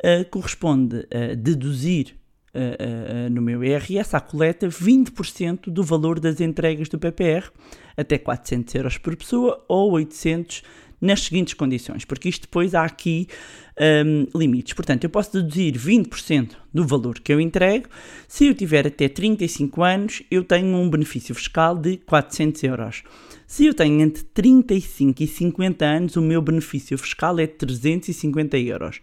uh, 0.04 0.28
corresponde 0.30 1.06
a 1.11 1.35
deduzir 1.35 2.19
uh, 2.54 3.26
uh, 3.26 3.30
no 3.30 3.42
meu 3.42 3.62
IRS 3.64 4.14
à 4.14 4.21
coleta 4.21 4.69
20% 4.69 5.71
do 5.71 5.83
valor 5.83 6.21
das 6.21 6.40
entregas 6.40 6.88
do 6.88 6.99
PPR, 6.99 7.50
até 7.97 8.19
400 8.19 8.75
euros 8.75 8.99
por 8.99 9.16
pessoa 9.16 9.64
ou 9.69 9.92
800 9.92 10.62
nas 11.00 11.23
seguintes 11.23 11.54
condições, 11.54 12.04
porque 12.04 12.28
isto 12.28 12.42
depois 12.42 12.75
há 12.75 12.85
aqui 12.85 13.26
um, 13.80 14.38
limites. 14.38 14.75
Portanto, 14.75 15.04
eu 15.04 15.11
posso 15.11 15.33
deduzir 15.33 15.75
20% 15.75 16.50
do 16.73 16.87
valor 16.87 17.19
que 17.19 17.33
eu 17.33 17.40
entrego. 17.40 17.88
Se 18.28 18.47
eu 18.47 18.54
tiver 18.54 18.87
até 18.87 19.09
35 19.09 19.83
anos, 19.83 20.23
eu 20.30 20.45
tenho 20.45 20.76
um 20.76 20.90
benefício 20.90 21.35
fiscal 21.35 21.76
de 21.76 21.97
400 21.97 22.62
euros. 22.64 23.02
Se 23.47 23.66
eu 23.66 23.75
tenho 23.75 24.00
entre 24.00 24.23
35 24.23 25.23
e 25.23 25.26
50 25.26 25.85
anos, 25.85 26.16
o 26.16 26.23
meu 26.23 26.42
benefício 26.42 26.97
fiscal 26.99 27.38
é 27.38 27.47
350 27.47 28.59
euros. 28.59 29.00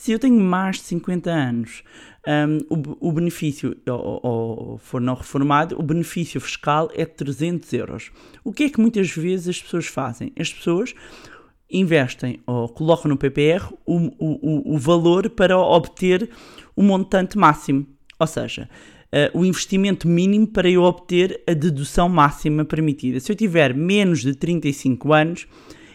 Se 0.00 0.12
eu 0.12 0.18
tenho 0.18 0.40
mais 0.40 0.76
de 0.76 0.84
50 0.84 1.30
anos, 1.30 1.82
um, 2.26 2.74
o, 2.74 3.08
o, 3.10 3.12
benefício, 3.12 3.76
ou, 3.86 4.20
ou, 4.22 4.78
for 4.78 4.98
não 4.98 5.12
reformado, 5.12 5.78
o 5.78 5.82
benefício 5.82 6.40
fiscal 6.40 6.90
é 6.94 7.04
300 7.04 7.70
euros. 7.74 8.10
O 8.42 8.50
que 8.50 8.62
é 8.62 8.70
que 8.70 8.80
muitas 8.80 9.10
vezes 9.10 9.48
as 9.48 9.62
pessoas 9.62 9.86
fazem? 9.88 10.32
As 10.38 10.50
pessoas 10.50 10.94
investem 11.70 12.40
ou 12.46 12.66
colocam 12.70 13.10
no 13.10 13.18
PPR 13.18 13.70
o, 13.84 14.10
o, 14.18 14.74
o 14.74 14.78
valor 14.78 15.28
para 15.28 15.58
obter 15.58 16.30
o 16.74 16.82
montante 16.82 17.36
máximo. 17.36 17.86
Ou 18.18 18.26
seja, 18.26 18.70
uh, 19.12 19.38
o 19.38 19.44
investimento 19.44 20.08
mínimo 20.08 20.46
para 20.46 20.70
eu 20.70 20.82
obter 20.82 21.42
a 21.46 21.52
dedução 21.52 22.08
máxima 22.08 22.64
permitida. 22.64 23.20
Se 23.20 23.30
eu 23.30 23.36
tiver 23.36 23.74
menos 23.74 24.22
de 24.22 24.34
35 24.34 25.12
anos, 25.12 25.46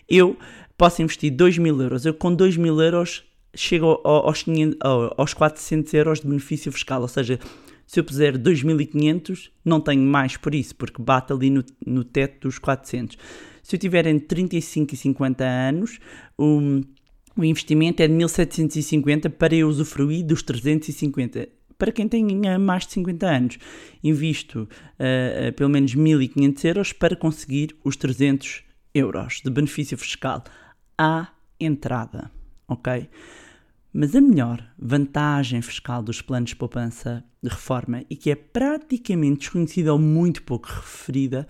eu 0.07 0.37
posso 0.77 1.01
investir 1.01 1.31
2 1.31 1.57
mil 1.57 1.81
euros. 1.81 2.05
Eu 2.05 2.13
com 2.13 2.31
2 2.31 2.55
mil 2.55 2.79
euros 2.79 3.25
chego 3.55 4.01
aos, 4.03 4.43
500, 4.43 4.77
aos 5.17 5.33
400 5.33 5.93
euros 5.93 6.19
de 6.19 6.27
benefício 6.27 6.71
fiscal. 6.71 7.01
Ou 7.01 7.07
seja, 7.07 7.39
se 7.85 7.99
eu 7.99 8.03
puser 8.03 8.37
2.500, 8.37 9.49
não 9.63 9.79
tenho 9.79 10.01
mais 10.01 10.37
por 10.37 10.55
isso, 10.55 10.75
porque 10.75 11.01
bate 11.01 11.31
ali 11.31 11.49
no, 11.49 11.63
no 11.85 12.03
teto 12.03 12.47
dos 12.47 12.59
400. 12.59 13.17
Se 13.61 13.75
eu 13.75 13.79
tiver 13.79 14.05
entre 14.07 14.27
35 14.27 14.93
e 14.93 14.97
50 14.97 15.43
anos, 15.43 15.99
o, 16.37 16.81
o 17.35 17.43
investimento 17.43 18.01
é 18.01 18.07
de 18.07 18.13
1.750 18.13 19.29
para 19.29 19.55
eu 19.55 19.67
usufruir 19.67 20.25
dos 20.25 20.43
350 20.43 21.49
para 21.77 21.91
quem 21.91 22.07
tenha 22.07 22.57
mais 22.57 22.85
de 22.85 22.93
50 22.93 23.27
anos. 23.27 23.57
Invisto 24.03 24.61
uh, 24.63 25.51
pelo 25.53 25.69
menos 25.69 25.95
1.500 25.95 26.65
euros 26.65 26.93
para 26.93 27.15
conseguir 27.15 27.75
os 27.83 27.95
300 27.97 28.63
euros 28.93 29.41
de 29.43 29.49
benefício 29.49 29.97
fiscal 29.97 30.43
à 30.97 31.27
entrada, 31.59 32.31
ok? 32.67 33.09
Mas 33.97 34.13
a 34.13 34.19
melhor 34.19 34.61
vantagem 34.77 35.61
fiscal 35.61 36.03
dos 36.03 36.21
planos 36.21 36.49
de 36.49 36.57
poupança 36.57 37.23
de 37.41 37.47
reforma 37.47 38.03
e 38.09 38.17
que 38.17 38.29
é 38.29 38.35
praticamente 38.35 39.39
desconhecida 39.39 39.93
ou 39.93 39.97
muito 39.97 40.43
pouco 40.43 40.67
referida 40.67 41.47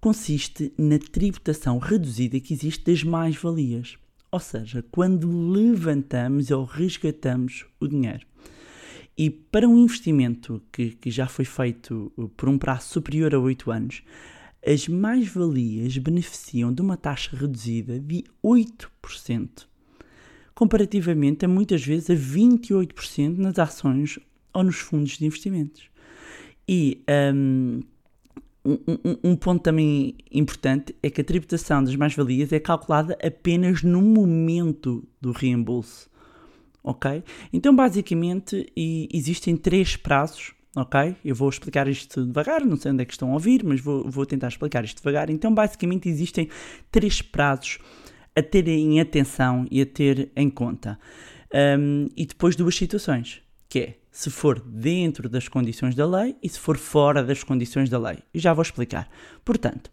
consiste 0.00 0.72
na 0.76 0.98
tributação 0.98 1.78
reduzida 1.78 2.40
que 2.40 2.52
existe 2.52 2.84
das 2.84 3.04
mais-valias. 3.04 3.96
Ou 4.32 4.40
seja, 4.40 4.84
quando 4.90 5.30
levantamos 5.52 6.50
ou 6.50 6.64
resgatamos 6.64 7.64
o 7.78 7.86
dinheiro. 7.86 8.26
E 9.16 9.30
para 9.30 9.68
um 9.68 9.78
investimento 9.78 10.60
que, 10.72 10.90
que 10.90 11.08
já 11.08 11.28
foi 11.28 11.44
feito 11.44 12.12
por 12.36 12.48
um 12.48 12.58
prazo 12.58 12.88
superior 12.88 13.32
a 13.32 13.38
8 13.38 13.70
anos, 13.70 14.02
as 14.66 14.88
mais-valias 14.88 15.96
beneficiam 15.98 16.74
de 16.74 16.82
uma 16.82 16.96
taxa 16.96 17.36
reduzida 17.36 18.00
de 18.00 18.24
8%, 18.44 19.68
comparativamente 20.54 21.44
a 21.44 21.48
muitas 21.48 21.84
vezes 21.84 22.10
a 22.10 22.14
28% 22.14 23.36
nas 23.38 23.58
ações 23.58 24.18
ou 24.52 24.62
nos 24.62 24.76
fundos 24.76 25.18
de 25.18 25.26
investimentos. 25.26 25.88
E 26.66 27.02
um, 27.08 27.82
um, 28.64 29.30
um, 29.30 29.36
ponto 29.36 29.62
também 29.62 30.16
importante 30.30 30.94
é 31.02 31.10
que 31.10 31.20
a 31.20 31.24
tributação 31.24 31.84
das 31.84 31.94
mais-valias 31.96 32.52
é 32.52 32.60
calculada 32.60 33.18
apenas 33.22 33.82
no 33.82 34.00
momento 34.00 35.06
do 35.20 35.32
reembolso. 35.32 36.08
Ok? 36.82 37.22
Então, 37.52 37.74
basicamente, 37.74 38.66
existem 38.76 39.56
três 39.56 39.96
prazos. 39.96 40.52
Ok? 40.76 41.16
Eu 41.24 41.34
vou 41.34 41.48
explicar 41.48 41.86
isto 41.88 42.24
devagar, 42.26 42.64
não 42.64 42.76
sei 42.76 42.92
onde 42.92 43.02
é 43.02 43.04
que 43.04 43.12
estão 43.12 43.30
a 43.30 43.34
ouvir, 43.34 43.62
mas 43.64 43.80
vou, 43.80 44.10
vou 44.10 44.26
tentar 44.26 44.48
explicar 44.48 44.84
isto 44.84 44.98
devagar. 44.98 45.30
Então, 45.30 45.54
basicamente, 45.54 46.08
existem 46.08 46.48
três 46.90 47.22
prazos 47.22 47.78
a 48.36 48.42
ter 48.42 48.66
em 48.68 49.00
atenção 49.00 49.66
e 49.70 49.80
a 49.80 49.86
ter 49.86 50.30
em 50.34 50.50
conta. 50.50 50.98
Um, 51.54 52.08
e 52.16 52.26
depois 52.26 52.56
duas 52.56 52.74
situações, 52.74 53.40
que 53.68 53.78
é 53.78 53.98
se 54.10 54.30
for 54.30 54.60
dentro 54.60 55.28
das 55.28 55.48
condições 55.48 55.94
da 55.94 56.06
lei 56.06 56.36
e 56.42 56.48
se 56.48 56.58
for 56.58 56.76
fora 56.76 57.22
das 57.22 57.42
condições 57.42 57.88
da 57.88 57.98
lei. 57.98 58.18
E 58.32 58.38
já 58.38 58.52
vou 58.52 58.62
explicar. 58.62 59.08
Portanto, 59.44 59.90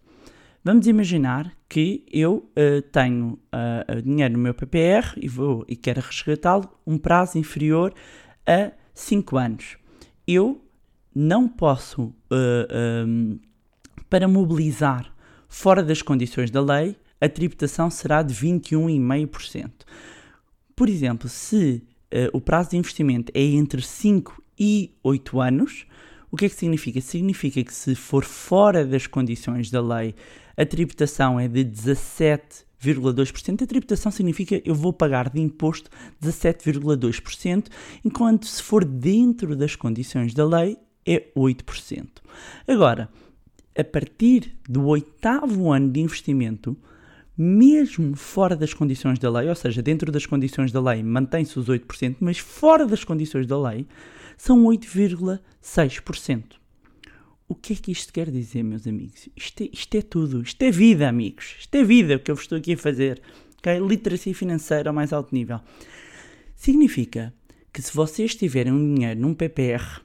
vamos 0.64 0.86
imaginar 0.86 1.52
que 1.68 2.04
eu 2.12 2.48
uh, 2.56 2.82
tenho 2.90 3.38
uh, 3.52 4.02
dinheiro 4.02 4.34
no 4.34 4.40
meu 4.40 4.54
PPR 4.54 5.14
e, 5.16 5.28
vou, 5.28 5.64
e 5.68 5.74
quero 5.76 6.00
resgatá-lo 6.00 6.68
um 6.86 6.98
prazo 6.98 7.38
inferior 7.38 7.92
a 8.46 8.72
5 8.94 9.36
anos. 9.36 9.76
Eu 10.26 10.64
não 11.14 11.48
posso, 11.48 12.02
uh, 12.02 13.04
um, 13.06 13.38
para 14.08 14.26
mobilizar 14.26 15.12
fora 15.48 15.82
das 15.82 16.00
condições 16.00 16.50
da 16.50 16.60
lei, 16.60 16.96
a 17.22 17.28
tributação 17.28 17.88
será 17.88 18.20
de 18.20 18.34
21,5%. 18.34 19.70
Por 20.74 20.88
exemplo, 20.88 21.28
se 21.28 21.84
uh, 22.12 22.36
o 22.36 22.40
prazo 22.40 22.70
de 22.70 22.76
investimento 22.76 23.30
é 23.32 23.40
entre 23.40 23.80
5 23.80 24.42
e 24.58 24.90
8 25.04 25.40
anos, 25.40 25.86
o 26.32 26.36
que 26.36 26.46
é 26.46 26.48
que 26.48 26.56
significa? 26.56 27.00
Significa 27.00 27.62
que 27.62 27.72
se 27.72 27.94
for 27.94 28.24
fora 28.24 28.84
das 28.84 29.06
condições 29.06 29.70
da 29.70 29.80
lei, 29.80 30.16
a 30.56 30.66
tributação 30.66 31.38
é 31.38 31.46
de 31.46 31.64
17,2%. 31.64 33.62
A 33.62 33.66
tributação 33.66 34.10
significa 34.10 34.60
eu 34.64 34.74
vou 34.74 34.92
pagar 34.92 35.30
de 35.30 35.40
imposto 35.40 35.90
17,2%, 36.20 37.68
enquanto 38.04 38.48
se 38.48 38.60
for 38.60 38.84
dentro 38.84 39.54
das 39.54 39.76
condições 39.76 40.34
da 40.34 40.44
lei 40.44 40.76
é 41.06 41.28
8%. 41.36 42.08
Agora, 42.66 43.08
a 43.78 43.84
partir 43.84 44.56
do 44.68 44.86
oitavo 44.86 45.70
ano 45.70 45.88
de 45.88 46.00
investimento, 46.00 46.76
mesmo 47.36 48.14
fora 48.16 48.54
das 48.54 48.74
condições 48.74 49.18
da 49.18 49.30
lei, 49.30 49.48
ou 49.48 49.54
seja, 49.54 49.82
dentro 49.82 50.12
das 50.12 50.26
condições 50.26 50.70
da 50.70 50.80
lei 50.80 51.02
mantém-se 51.02 51.58
os 51.58 51.66
8%, 51.66 52.16
mas 52.20 52.38
fora 52.38 52.86
das 52.86 53.04
condições 53.04 53.46
da 53.46 53.60
lei 53.60 53.86
são 54.36 54.64
8,6%. 54.64 56.44
O 57.48 57.54
que 57.54 57.74
é 57.74 57.76
que 57.76 57.92
isto 57.92 58.12
quer 58.12 58.30
dizer, 58.30 58.62
meus 58.62 58.86
amigos? 58.86 59.28
Isto 59.36 59.62
é, 59.62 59.68
isto 59.72 59.94
é, 59.94 60.02
tudo. 60.02 60.42
Isto 60.42 60.62
é 60.62 60.70
vida, 60.70 61.08
amigos. 61.08 61.56
Isto 61.58 61.74
é 61.74 61.84
vida 61.84 62.16
o 62.16 62.18
que 62.18 62.30
eu 62.30 62.34
vos 62.34 62.44
estou 62.44 62.56
aqui 62.56 62.72
a 62.72 62.78
fazer. 62.78 63.20
Okay? 63.58 63.78
Literacia 63.78 64.34
financeira 64.34 64.88
ao 64.88 64.94
mais 64.94 65.12
alto 65.12 65.34
nível. 65.34 65.60
Significa 66.54 67.34
que 67.72 67.82
se 67.82 67.94
vocês 67.94 68.34
tiverem 68.34 68.72
um 68.72 68.94
dinheiro 68.94 69.20
num 69.20 69.34
PPR 69.34 70.00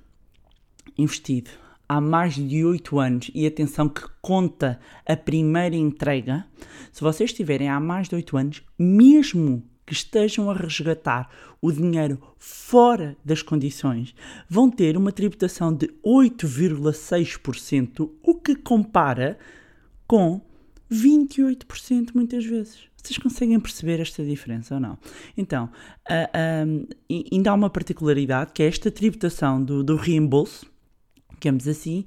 investido 0.97 1.51
há 1.87 2.01
mais 2.01 2.33
de 2.35 2.65
8 2.65 2.99
anos 2.99 3.31
e 3.33 3.47
atenção 3.47 3.87
que 3.87 4.03
conta 4.21 4.77
a 5.05 5.15
primeira 5.15 5.75
entrega, 5.75 6.45
se 6.91 7.01
vocês 7.01 7.31
tiverem 7.33 7.69
há 7.69 7.79
mais 7.79 8.09
de 8.09 8.15
8 8.15 8.37
anos, 8.37 8.61
mesmo 8.77 9.63
que 9.85 9.93
estejam 9.93 10.51
a 10.51 10.53
resgatar 10.53 11.29
o 11.61 11.71
dinheiro 11.71 12.21
fora 12.37 13.15
das 13.23 13.41
condições, 13.41 14.13
vão 14.49 14.69
ter 14.69 14.97
uma 14.97 15.13
tributação 15.13 15.73
de 15.73 15.87
8,6%, 16.05 18.09
o 18.21 18.35
que 18.35 18.53
compara 18.55 19.39
com 20.05 20.41
28% 20.91 22.09
muitas 22.13 22.45
vezes. 22.45 22.87
Vocês 22.97 23.17
conseguem 23.17 23.59
perceber 23.59 23.99
esta 24.01 24.23
diferença 24.23 24.75
ou 24.75 24.81
não? 24.81 24.97
Então, 25.37 25.69
uh, 26.09 26.09
uh, 26.09 26.87
ainda 27.31 27.51
há 27.51 27.53
uma 27.53 27.69
particularidade 27.69 28.51
que 28.53 28.61
é 28.61 28.67
esta 28.67 28.91
tributação 28.91 29.63
do, 29.63 29.81
do 29.83 29.95
reembolso 29.95 30.65
digamos 31.39 31.67
assim, 31.67 32.05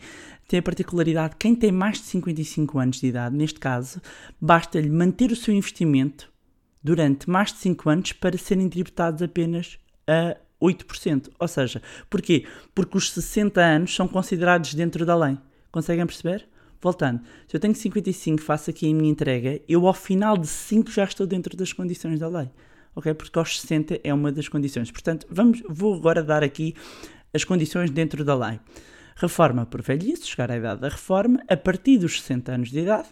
tem 0.49 0.59
a 0.59 0.63
particularidade 0.63 1.37
quem 1.39 1.55
tem 1.55 1.71
mais 1.71 1.99
de 1.99 2.05
55 2.05 2.79
anos 2.79 3.01
de 3.01 3.07
idade, 3.07 3.37
neste 3.37 3.61
caso, 3.61 4.01
basta-lhe 4.41 4.91
manter 4.91 5.31
o 5.31 5.37
seu 5.37 5.55
investimento 5.55 6.31
durante 6.83 7.29
mais 7.29 7.53
de 7.53 7.59
5 7.59 7.91
anos 7.91 8.13
para 8.13 8.37
serem 8.37 8.69
tributados 8.69 9.23
apenas 9.23 9.79
a 10.07 10.37
8%. 10.61 11.31
Ou 11.39 11.49
seja, 11.49 11.83
porquê? 12.09 12.47
Porque 12.75 12.97
os 12.97 13.11
60 13.13 13.61
anos 13.61 13.95
são 13.95 14.09
considerados 14.09 14.75
dentro 14.75 15.07
da 15.07 15.17
lei. 15.17 15.39
Conseguem 15.71 16.07
perceber? 16.07 16.47
Voltando, 16.83 17.21
se 17.47 17.55
eu 17.55 17.61
tenho 17.61 17.75
55, 17.75 18.43
faço 18.43 18.71
aqui 18.71 18.91
a 18.91 18.95
minha 18.95 19.11
entrega, 19.11 19.61
eu 19.69 19.87
ao 19.87 19.93
final 19.93 20.37
de 20.37 20.47
5 20.47 20.91
já 20.91 21.05
estou 21.05 21.27
dentro 21.27 21.55
das 21.57 21.73
condições 21.73 22.19
da 22.19 22.27
lei. 22.27 22.51
Ok? 22.97 23.13
Porque 23.15 23.39
aos 23.39 23.61
60 23.61 24.01
é 24.03 24.13
uma 24.13 24.33
das 24.33 24.49
condições. 24.49 24.91
Portanto, 24.91 25.27
vamos, 25.31 25.63
vou 25.69 25.95
agora 25.95 26.23
dar 26.23 26.43
aqui 26.43 26.75
as 27.33 27.45
condições 27.45 27.91
dentro 27.91 28.25
da 28.25 28.35
lei 28.35 28.59
reforma 29.21 29.67
por 29.67 29.83
velhice, 29.83 30.27
chegar 30.27 30.51
à 30.51 30.57
idade 30.57 30.81
da 30.81 30.89
reforma, 30.89 31.43
a 31.49 31.57
partir 31.57 31.99
dos 31.99 32.21
60 32.23 32.53
anos 32.53 32.71
de 32.71 32.81
idade, 32.81 33.09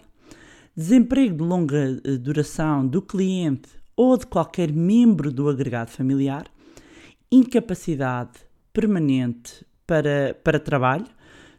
desemprego 0.74 1.36
de 1.36 1.42
longa 1.42 2.00
eh, 2.02 2.16
duração 2.16 2.86
do 2.86 3.02
cliente 3.02 3.68
ou 3.94 4.16
de 4.16 4.26
qualquer 4.26 4.72
membro 4.72 5.30
do 5.30 5.48
agregado 5.48 5.90
familiar, 5.90 6.46
incapacidade 7.30 8.30
permanente 8.72 9.66
para, 9.86 10.34
para 10.42 10.58
trabalho, 10.58 11.06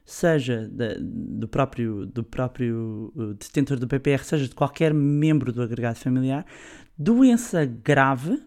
seja 0.06 0.68
da- 0.68 0.96
do, 1.00 1.48
próprio, 1.48 2.06
do 2.06 2.24
próprio 2.24 3.12
uh, 3.16 3.34
detentor 3.36 3.78
do 3.78 3.88
PPR, 3.88 4.24
seja 4.24 4.48
de 4.48 4.56
qualquer 4.56 4.94
membro 4.94 5.52
do 5.52 5.62
agregado 5.62 6.00
familiar, 6.00 6.46
doença 6.98 7.66
grave, 7.66 8.42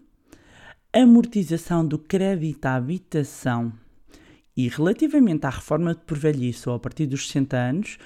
amortização 0.91 1.87
do 1.87 1.97
crédito 1.97 2.65
à 2.65 2.75
habitação 2.75 3.71
e 4.55 4.67
relativamente 4.69 5.45
à 5.45 5.49
reforma 5.49 5.95
por 5.95 6.17
velhice 6.17 6.69
ou 6.69 6.75
a 6.75 6.79
partir 6.79 7.05
dos 7.07 7.27
60 7.27 7.57
anos, 7.57 7.97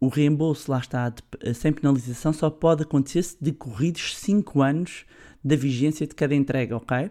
o 0.00 0.08
reembolso 0.08 0.70
lá 0.70 0.78
está 0.78 1.12
sem 1.54 1.72
penalização 1.72 2.32
só 2.32 2.50
pode 2.50 2.82
acontecer 2.82 3.22
se 3.22 3.36
decorridos 3.42 4.16
5 4.16 4.60
anos 4.60 5.04
da 5.42 5.56
vigência 5.56 6.06
de 6.06 6.14
cada 6.14 6.34
entrega, 6.34 6.76
ok? 6.76 7.10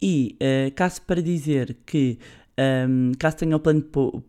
E 0.00 0.36
eh, 0.40 0.70
caso 0.74 1.02
para 1.02 1.20
dizer 1.22 1.76
que 1.86 2.18
ehm, 2.56 3.12
caso 3.18 3.36
tenha 3.38 3.56
o 3.56 3.60
plano 3.60 3.80
de 3.82 3.88
pou- 3.88 4.24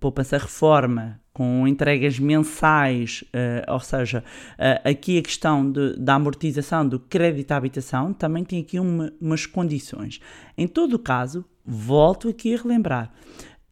poupança 0.00 0.38
reforma 0.38 1.20
com 1.32 1.68
entregas 1.68 2.18
mensais, 2.18 3.22
eh, 3.32 3.64
ou 3.68 3.80
seja, 3.80 4.24
eh, 4.58 4.80
aqui 4.90 5.18
a 5.18 5.22
questão 5.22 5.70
de- 5.70 5.94
da 5.98 6.14
amortização 6.14 6.88
do 6.88 6.98
crédito 6.98 7.52
à 7.52 7.56
habitação 7.56 8.12
também 8.14 8.44
tem 8.44 8.60
aqui 8.62 8.80
uma- 8.80 9.12
umas 9.20 9.44
condições. 9.46 10.20
Em 10.56 10.66
todo 10.66 10.94
o 10.94 10.98
caso, 10.98 11.44
volto 11.66 12.28
aqui 12.28 12.54
a 12.54 12.62
relembrar, 12.62 13.12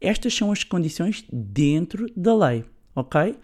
estas 0.00 0.34
são 0.34 0.50
as 0.52 0.64
condições 0.64 1.24
dentro 1.32 2.06
da 2.16 2.34
lei, 2.34 2.64
ok? 2.94 3.36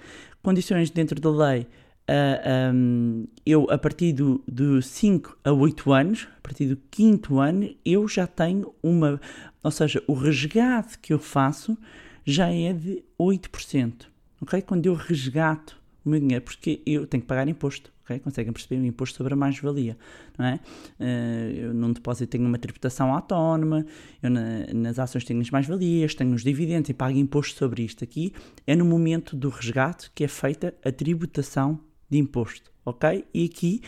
Condições 0.42 0.90
dentro 0.90 1.20
da 1.20 1.30
lei, 1.30 1.66
ah, 2.12 2.68
ahm, 2.70 3.24
eu 3.46 3.70
a 3.70 3.78
partir 3.78 4.12
do, 4.12 4.42
do 4.46 4.82
5 4.82 5.38
a 5.44 5.52
8 5.52 5.92
anos, 5.92 6.28
a 6.36 6.40
partir 6.40 6.66
do 6.66 6.76
quinto 6.90 7.38
ano, 7.38 7.72
eu 7.84 8.08
já 8.08 8.26
tenho 8.26 8.74
uma, 8.82 9.20
ou 9.62 9.70
seja, 9.70 10.02
o 10.08 10.14
resgate 10.14 10.98
que 10.98 11.12
eu 11.12 11.20
faço 11.20 11.78
já 12.24 12.52
é 12.52 12.72
de 12.72 13.04
8%, 13.18 14.06
ok? 14.42 14.60
Quando 14.62 14.86
eu 14.86 14.94
resgato 14.94 15.79
o 16.04 16.08
meu 16.10 16.18
dinheiro, 16.20 16.44
porque 16.44 16.80
eu 16.86 17.06
tenho 17.06 17.20
que 17.22 17.26
pagar 17.26 17.46
imposto, 17.48 17.92
ok? 18.04 18.18
Conseguem 18.20 18.52
perceber 18.52 18.80
o 18.80 18.84
imposto 18.86 19.16
sobre 19.16 19.34
a 19.34 19.36
mais-valia, 19.36 19.96
não 20.38 20.46
é? 20.46 20.60
Eh, 20.98 21.52
eu 21.64 21.74
num 21.74 21.92
depósito 21.92 22.30
tenho 22.30 22.46
uma 22.46 22.58
tributação 22.58 23.12
autónoma, 23.14 23.84
eu 24.22 24.30
na- 24.30 24.66
nas 24.74 24.98
ações 24.98 25.24
tenho 25.24 25.40
as 25.40 25.50
mais-valias, 25.50 26.14
tenho 26.14 26.34
os 26.34 26.42
dividendos 26.42 26.88
e 26.90 26.94
pago 26.94 27.16
imposto 27.18 27.56
sobre 27.58 27.82
isto. 27.82 28.02
Aqui 28.04 28.32
é 28.66 28.74
no 28.74 28.84
momento 28.84 29.36
do 29.36 29.48
resgate 29.48 30.10
que 30.14 30.24
é 30.24 30.28
feita 30.28 30.74
a 30.84 30.90
tributação 30.90 31.78
de 32.08 32.18
imposto, 32.18 32.70
ok? 32.84 33.24
E 33.32 33.44
aqui 33.44 33.82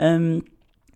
hum, 0.00 0.40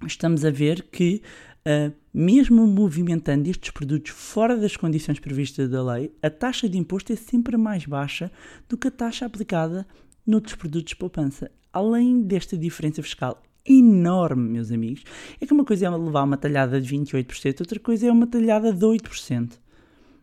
estamos 0.07 0.45
a 0.45 0.51
ver 0.51 0.83
que, 0.93 1.23
ah, 1.67 1.91
mesmo 2.15 2.67
movimentando 2.67 3.49
estes 3.51 3.71
produtos 3.71 4.13
fora 4.13 4.57
das 4.57 4.77
condições 4.77 5.19
previstas 5.19 5.69
da 5.69 5.83
lei, 5.83 6.13
a 6.23 6.31
taxa 6.31 6.69
de 6.69 6.79
imposto 6.79 7.13
é 7.13 7.17
sempre 7.17 7.57
mais 7.57 7.85
baixa 7.87 8.31
do 8.69 8.77
que 8.77 8.89
a 8.89 8.91
taxa 8.91 9.27
aplicada 9.27 9.87
noutros 10.29 10.55
produtos 10.55 10.91
de 10.91 10.97
poupança. 10.97 11.51
Além 11.73 12.21
desta 12.21 12.57
diferença 12.57 13.03
fiscal 13.03 13.43
enorme, 13.67 14.49
meus 14.49 14.71
amigos, 14.71 15.03
é 15.41 15.47
que 15.47 15.53
uma 15.53 15.65
coisa 15.65 15.87
é 15.87 15.91
levar 15.91 16.23
uma 16.23 16.37
talhada 16.37 16.81
de 16.81 16.95
28%, 16.95 17.61
outra 17.61 17.81
coisa 17.81 18.07
é 18.07 18.13
uma 18.13 18.27
talhada 18.27 18.73
de 18.73 18.85
8%. 18.85 19.53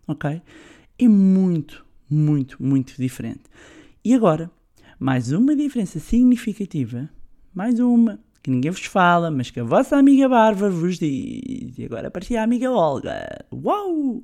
Ok? 0.07 0.41
É 0.99 1.07
muito, 1.07 1.85
muito, 2.09 2.61
muito 2.61 2.95
diferente. 2.97 3.43
E 4.03 4.13
agora, 4.13 4.49
mais 4.99 5.31
uma 5.31 5.55
diferença 5.55 5.99
significativa, 5.99 7.09
mais 7.53 7.79
uma, 7.79 8.19
que 8.43 8.51
ninguém 8.51 8.69
vos 8.69 8.85
fala, 8.85 9.31
mas 9.31 9.49
que 9.49 9.59
a 9.59 9.63
vossa 9.63 9.97
amiga 9.97 10.29
Bárbara 10.29 10.71
vos 10.71 10.99
diz. 10.99 11.77
E 11.77 11.85
agora 11.85 12.09
aparecia 12.09 12.41
a 12.41 12.43
amiga 12.43 12.71
Olga. 12.71 13.45
Uau! 13.51 14.23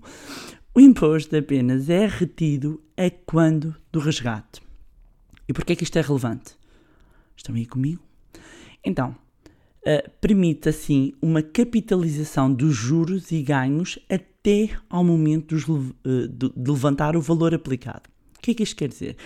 O 0.74 0.80
imposto 0.80 1.36
apenas 1.36 1.90
é 1.90 2.06
retido 2.06 2.82
a 2.96 3.10
quando 3.26 3.76
do 3.92 4.00
resgate. 4.00 4.62
E 5.52 5.54
porquê 5.54 5.74
é 5.74 5.76
que 5.76 5.84
isto 5.84 5.98
é 5.98 6.02
relevante? 6.02 6.56
Estão 7.36 7.54
aí 7.54 7.66
comigo? 7.66 8.02
Então, 8.86 9.14
eh, 9.86 10.10
permite 10.22 10.70
assim 10.70 11.12
uma 11.22 11.42
capitalização 11.42 12.54
dos 12.54 12.74
juros 12.74 13.34
e 13.34 13.42
ganhos 13.42 14.00
até 14.10 14.70
ao 14.90 15.04
momento 15.04 15.54
dos 15.54 15.66
eh, 16.06 16.30
de, 16.30 16.54
levantar 16.56 17.18
o 17.18 17.22
valor 17.22 17.54
aplicado. 17.54 18.04
O 18.38 18.42
que 18.42 18.52
é 18.52 18.54
que 18.54 18.64
isto 18.64 18.78
quer 18.78 18.88
dizer? 18.88 19.18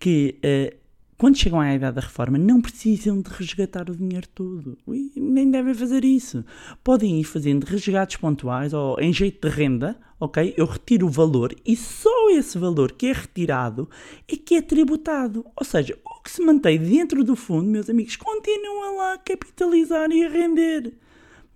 Que 0.00 0.36
eh, 0.42 0.74
quando 1.16 1.36
chegam 1.36 1.60
à 1.60 1.72
idade 1.72 1.94
da 1.94 2.00
reforma 2.00 2.38
não 2.38 2.60
precisam 2.60 3.22
de 3.22 3.30
resgatar 3.30 3.88
o 3.88 3.94
dinheiro 3.94 4.26
todo. 4.34 4.76
Ui, 4.84 5.12
nem 5.14 5.48
devem 5.48 5.74
fazer 5.74 6.04
isso. 6.04 6.44
Podem 6.82 7.20
ir 7.20 7.24
fazendo 7.24 7.62
resgates 7.62 8.16
pontuais 8.16 8.74
ou 8.74 8.98
em 8.98 9.12
jeito 9.12 9.48
de 9.48 9.54
renda, 9.54 9.96
ok? 10.20 10.54
Eu 10.56 10.66
retiro 10.66 11.06
o 11.06 11.10
valor 11.10 11.54
e 11.64 11.76
só 11.76 12.30
esse 12.30 12.58
valor 12.58 12.92
que 12.92 13.06
é 13.06 13.12
retirado 13.12 13.88
é 14.26 14.36
que 14.36 14.56
é 14.56 14.62
tributado. 14.62 15.44
Ou 15.56 15.64
seja, 15.64 15.98
o 16.04 16.22
que 16.22 16.30
se 16.30 16.42
mantém 16.42 16.78
dentro 16.78 17.22
do 17.22 17.36
fundo, 17.36 17.68
meus 17.68 17.88
amigos, 17.88 18.16
continua 18.16 18.90
lá 18.92 19.12
a 19.14 19.18
capitalizar 19.18 20.10
e 20.10 20.24
a 20.24 20.28
render. 20.28 20.92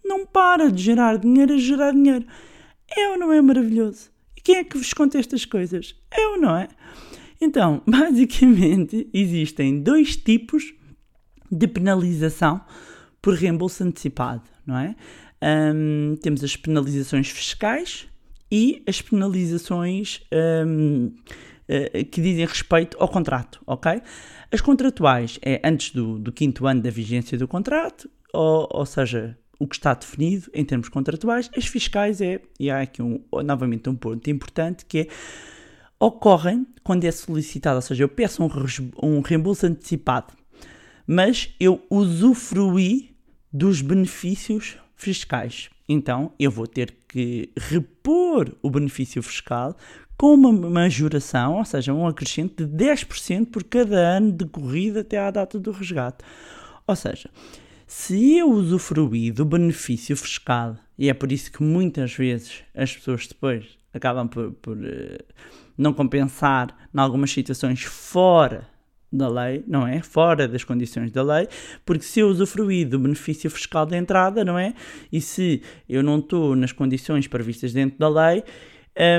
Não 0.05 0.27
para 0.27 0.71
de 0.71 0.83
gerar 0.83 1.19
dinheiro 1.19 1.55
a 1.55 1.59
gerar 1.59 1.93
dinheiro. 1.93 2.27
É 2.97 3.09
ou 3.11 3.19
não 3.19 3.33
é 3.33 3.41
maravilhoso? 3.41 4.11
E 4.37 4.41
quem 4.41 4.57
é 4.57 4.65
que 4.65 4.77
vos 4.77 4.93
conta 4.93 5.19
estas 5.19 5.45
coisas? 5.45 5.95
É 6.11 6.27
ou 6.29 6.41
não 6.41 6.57
é? 6.57 6.69
Então, 7.41 7.83
basicamente, 7.87 9.09
existem 9.13 9.81
dois 9.81 10.17
tipos 10.17 10.73
de 11.51 11.67
penalização 11.67 12.61
por 13.21 13.35
reembolso 13.35 13.85
antecipado, 13.85 14.43
não 14.67 14.77
é? 14.79 14.97
Hum, 15.75 16.17
temos 16.23 16.43
as 16.45 16.57
penalizações 16.57 17.29
fiscais 17.29 18.09
e 18.53 18.83
as 18.87 19.01
penalizações 19.01 20.21
hum, 20.67 21.15
eh, 21.67 22.05
que 22.05 22.21
dizem 22.21 22.45
respeito 22.45 22.99
ao 23.01 23.09
contrato, 23.09 23.63
ok? 23.67 24.03
As 24.51 24.61
contratuais 24.61 25.39
é 25.41 25.59
antes 25.65 25.91
do, 25.91 26.19
do 26.19 26.31
quinto 26.31 26.67
ano 26.67 26.83
da 26.83 26.91
vigência 26.91 27.39
do 27.39 27.49
contrato, 27.49 28.11
ou, 28.31 28.69
ou 28.71 28.85
seja, 28.85 29.39
o 29.59 29.67
que 29.67 29.77
está 29.77 29.95
definido 29.95 30.51
em 30.53 30.67
termos 30.67 30.91
contratuais. 30.91 31.51
As 31.57 31.65
fiscais 31.65 32.21
é, 32.21 32.43
e 32.61 32.71
há 32.71 32.83
aqui 32.83 33.01
um, 33.01 33.25
novamente 33.43 33.89
um 33.89 33.97
ponto 33.97 34.29
importante, 34.29 34.85
que 34.85 34.99
é 34.99 35.07
ocorrem 35.99 36.67
quando 36.85 37.05
é 37.05 37.11
solicitado, 37.11 37.77
ou 37.77 37.83
seja, 37.83 38.05
eu 38.05 38.09
peço 38.09 38.43
um, 38.45 38.51
um 39.03 39.21
reembolso 39.23 39.65
antecipado, 39.67 40.35
mas 41.07 41.55
eu 41.59 41.83
usufruí 41.89 43.17
dos 43.51 43.81
benefícios 43.81 44.77
fiscais. 44.95 45.71
Então 45.93 46.33
eu 46.39 46.51
vou 46.51 46.67
ter 46.67 46.95
que 47.07 47.51
repor 47.57 48.55
o 48.63 48.71
benefício 48.71 49.23
fiscal 49.23 49.77
com 50.17 50.35
uma 50.35 50.53
majoração, 50.53 51.59
ou 51.59 51.65
seja, 51.65 51.93
um 51.93 52.07
acrescente 52.07 52.65
de 52.65 52.85
10% 52.85 53.51
por 53.51 53.65
cada 53.65 53.97
ano 53.97 54.33
decorrido 54.33 55.01
até 55.01 55.19
à 55.19 55.31
data 55.31 55.59
do 55.59 55.73
resgate. 55.73 56.25
Ou 56.87 56.97
seja, 56.97 57.29
se 57.87 58.39
eu 58.39 58.51
usufruí 58.51 59.31
do 59.31 59.45
benefício 59.45 60.17
fiscal, 60.17 60.77
e 60.97 61.11
é 61.11 61.15
por 61.15 61.31
isso 61.31 61.51
que 61.53 61.63
muitas 61.63 62.15
vezes 62.15 62.63
as 62.75 62.95
pessoas 62.95 63.27
depois 63.27 63.77
acabam 63.93 64.29
por, 64.29 64.53
por, 64.53 64.79
eh, 64.83 65.19
não 65.77 65.93
compensar 65.93 66.75
em 66.95 66.99
algumas 66.99 67.31
situações 67.31 67.83
fora 67.83 68.67
da 69.13 69.29
lei, 69.29 69.63
não 69.67 69.87
é? 69.87 70.03
Fora 70.03 70.49
das 70.49 70.65
condições 70.65 71.11
da 71.11 71.23
lei, 71.23 71.49
porque 71.85 72.05
se 72.05 72.21
eu 72.21 72.29
usufruir 72.29 72.89
do 72.89 72.99
benefício 72.99 73.51
fiscal 73.51 73.85
de 73.85 73.97
entrada, 73.97 74.45
não 74.45 74.59
é? 74.59 74.75
E 75.13 75.21
se 75.21 75.63
eu 75.89 76.03
não 76.03 76.19
estou 76.19 76.57
nas 76.57 76.73
condições 76.73 77.27
previstas 77.27 77.73
dentro 77.73 77.99
da 77.99 78.09
lei, 78.09 78.43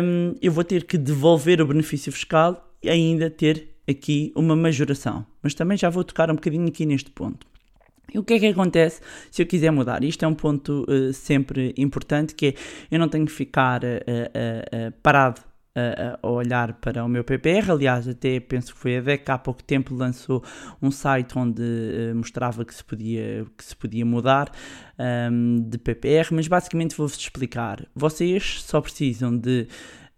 hum, 0.04 0.36
eu 0.42 0.52
vou 0.52 0.64
ter 0.64 0.86
que 0.86 0.98
devolver 0.98 1.62
o 1.62 1.68
benefício 1.68 2.12
fiscal 2.12 2.74
e 2.82 2.90
ainda 2.90 3.30
ter 3.30 3.70
aqui 3.88 4.32
uma 4.36 4.56
majoração. 4.56 5.26
Mas 5.42 5.54
também 5.54 5.78
já 5.78 5.90
vou 5.90 6.04
tocar 6.04 6.32
um 6.32 6.36
bocadinho 6.36 6.68
aqui 6.68 6.86
neste 6.86 7.12
ponto. 7.12 7.46
E 8.14 8.20
o 8.20 8.24
que 8.24 8.34
é 8.34 8.40
que 8.40 8.48
acontece 8.48 9.02
se 9.32 9.42
eu 9.42 9.46
quiser 9.46 9.72
mudar? 9.72 10.04
Isto 10.04 10.24
é 10.24 10.28
um 10.28 10.36
ponto 10.36 10.86
eh, 10.88 11.12
sempre 11.14 11.74
importante, 11.78 12.36
que 12.36 12.48
é 12.48 12.54
eu 12.92 13.00
não 13.00 13.10
tenho 13.10 13.26
que 13.26 13.32
ficar 13.32 13.84
eh, 13.84 14.04
eh, 14.06 14.94
parado 15.02 15.42
a, 15.76 16.20
a 16.22 16.30
olhar 16.30 16.74
para 16.74 17.04
o 17.04 17.10
meu 17.10 17.24
PPR. 17.24 17.72
Aliás, 17.72 18.08
até 18.08 18.40
penso 18.40 18.74
que 18.74 18.80
foi 18.80 18.98
a 18.98 19.02
DEC 19.02 19.30
há 19.30 19.38
pouco 19.38 19.64
tempo 19.64 19.96
lançou 19.96 20.44
um 20.82 20.92
site 20.92 21.38
onde 21.38 21.64
eh, 21.64 22.14
mostrava 22.14 22.64
que 22.64 22.74
se 22.74 22.84
podia, 22.84 23.46
que 23.58 23.64
se 23.64 23.76
podia 23.76 24.06
mudar 24.06 24.52
ahm, 24.98 25.58
de 25.68 25.78
PPR, 25.78 26.32
mas 26.32 26.48
basicamente 26.48 26.96
vou-vos 26.96 27.18
explicar. 27.18 27.86
Vocês 27.96 28.62
só 28.62 28.80
precisam 28.82 29.36
de 29.36 29.68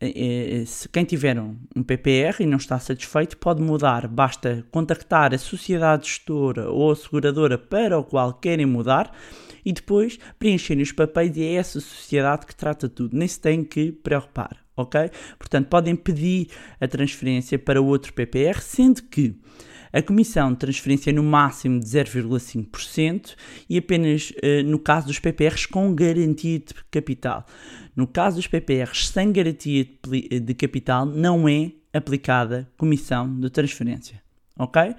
eh, 0.01 0.61
eh, 0.61 0.65
se 0.65 0.89
quem 0.89 1.05
tiver 1.05 1.39
um, 1.39 1.55
um 1.75 1.81
PPR 1.81 2.41
e 2.41 2.45
não 2.45 2.57
está 2.57 2.77
satisfeito 2.77 3.37
pode 3.37 3.61
mudar, 3.61 4.07
basta 4.07 4.65
contactar 4.71 5.33
a 5.33 5.37
sociedade 5.37 6.07
gestora 6.07 6.69
ou 6.69 6.91
a 6.91 6.95
seguradora 6.95 7.57
para 7.57 7.97
o 7.97 8.03
qual 8.03 8.33
querem 8.33 8.65
mudar 8.65 9.15
e 9.63 9.71
depois 9.71 10.19
preencherem 10.37 10.83
os 10.83 10.91
papéis 10.91 11.35
e 11.37 11.43
é 11.43 11.53
essa 11.53 11.79
sociedade 11.79 12.45
que 12.45 12.55
trata 12.55 12.89
tudo, 12.89 13.17
nem 13.17 13.27
se 13.27 13.39
tem 13.39 13.63
que 13.63 13.91
preocupar, 13.91 14.64
ok? 14.75 15.09
Portanto, 15.37 15.67
podem 15.67 15.95
pedir 15.95 16.47
a 16.79 16.87
transferência 16.87 17.57
para 17.57 17.81
outro 17.81 18.13
PPR, 18.13 18.59
sendo 18.61 19.03
que 19.03 19.35
a 19.93 20.01
comissão 20.01 20.51
de 20.51 20.57
transferência 20.59 21.09
é 21.09 21.13
no 21.13 21.23
máximo 21.23 21.79
de 21.79 21.85
0,5% 21.85 23.35
e 23.69 23.77
apenas 23.77 24.33
eh, 24.41 24.61
no 24.63 24.77
caso 24.79 25.07
dos 25.07 25.19
PPRs 25.19 25.65
com 25.65 25.93
garantia 25.95 26.59
de 26.59 26.73
capital. 26.91 27.45
No 27.95 28.05
caso 28.05 28.35
dos 28.35 28.47
PPRs 28.47 29.07
sem 29.07 29.31
garantia 29.31 29.85
de, 29.85 29.91
pli- 30.01 30.27
de 30.39 30.53
capital, 30.53 31.05
não 31.05 31.47
é 31.47 31.71
aplicada 31.93 32.69
comissão 32.77 33.39
de 33.39 33.49
transferência, 33.49 34.21
ok? 34.59 34.93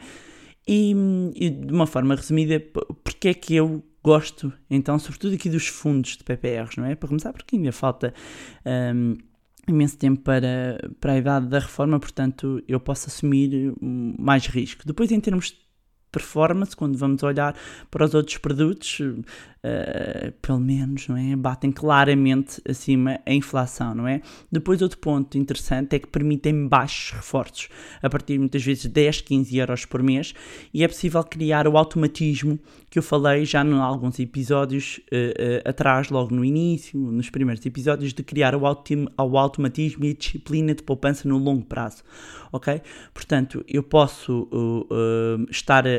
E, 0.66 0.94
e 1.34 1.50
de 1.50 1.72
uma 1.72 1.86
forma 1.86 2.14
resumida, 2.14 2.58
porque 3.04 3.28
é 3.28 3.34
que 3.34 3.54
eu 3.54 3.84
gosto, 4.02 4.52
então, 4.70 4.98
sobretudo 4.98 5.34
aqui 5.34 5.50
dos 5.50 5.66
fundos 5.66 6.16
de 6.16 6.24
PPRs, 6.24 6.76
não 6.78 6.86
é? 6.86 6.94
Para 6.94 7.08
começar, 7.08 7.32
porque 7.32 7.56
ainda 7.56 7.72
falta 7.72 8.14
um, 8.94 9.16
imenso 9.72 9.98
tempo 9.98 10.22
para, 10.22 10.78
para 11.00 11.12
a 11.12 11.18
idade 11.18 11.46
da 11.48 11.58
reforma, 11.58 11.98
portanto, 11.98 12.62
eu 12.66 12.78
posso 12.80 13.08
assumir 13.08 13.74
mais 13.80 14.46
risco. 14.46 14.82
Depois, 14.86 15.10
em 15.10 15.20
termos 15.20 15.65
performance, 16.16 16.74
quando 16.74 16.96
vamos 16.96 17.22
olhar 17.22 17.54
para 17.90 18.06
os 18.06 18.14
outros 18.14 18.38
produtos, 18.38 19.00
uh, 19.00 20.32
pelo 20.40 20.58
menos, 20.58 21.08
não 21.08 21.16
é? 21.16 21.36
Batem 21.36 21.70
claramente 21.70 22.62
acima 22.66 23.20
a 23.26 23.34
inflação, 23.34 23.94
não 23.94 24.08
é? 24.08 24.22
Depois, 24.50 24.80
outro 24.80 24.98
ponto 24.98 25.36
interessante 25.36 25.94
é 25.94 25.98
que 25.98 26.06
permitem 26.06 26.66
baixos 26.66 27.10
reforços, 27.10 27.68
a 28.02 28.08
partir 28.08 28.38
muitas 28.38 28.64
vezes 28.64 28.84
de 28.84 28.88
10, 28.88 29.20
15 29.20 29.56
euros 29.58 29.84
por 29.84 30.02
mês, 30.02 30.34
e 30.72 30.82
é 30.82 30.88
possível 30.88 31.22
criar 31.22 31.68
o 31.68 31.76
automatismo 31.76 32.58
que 32.88 32.98
eu 32.98 33.02
falei 33.02 33.44
já 33.44 33.62
em 33.62 33.74
alguns 33.74 34.18
episódios 34.18 34.98
uh, 35.12 35.66
uh, 35.66 35.68
atrás, 35.68 36.08
logo 36.08 36.34
no 36.34 36.42
início, 36.42 36.98
nos 36.98 37.28
primeiros 37.28 37.64
episódios, 37.66 38.14
de 38.14 38.22
criar 38.22 38.54
o, 38.54 38.64
autom 38.64 39.06
automatismo 39.16 40.06
e 40.06 40.12
a 40.12 40.14
disciplina 40.14 40.74
de 40.74 40.82
poupança 40.82 41.28
no 41.28 41.36
longo 41.36 41.66
prazo, 41.66 42.02
ok? 42.50 42.80
Portanto, 43.12 43.62
eu 43.68 43.82
posso 43.82 44.48
estar 45.50 45.86
a, 45.86 45.90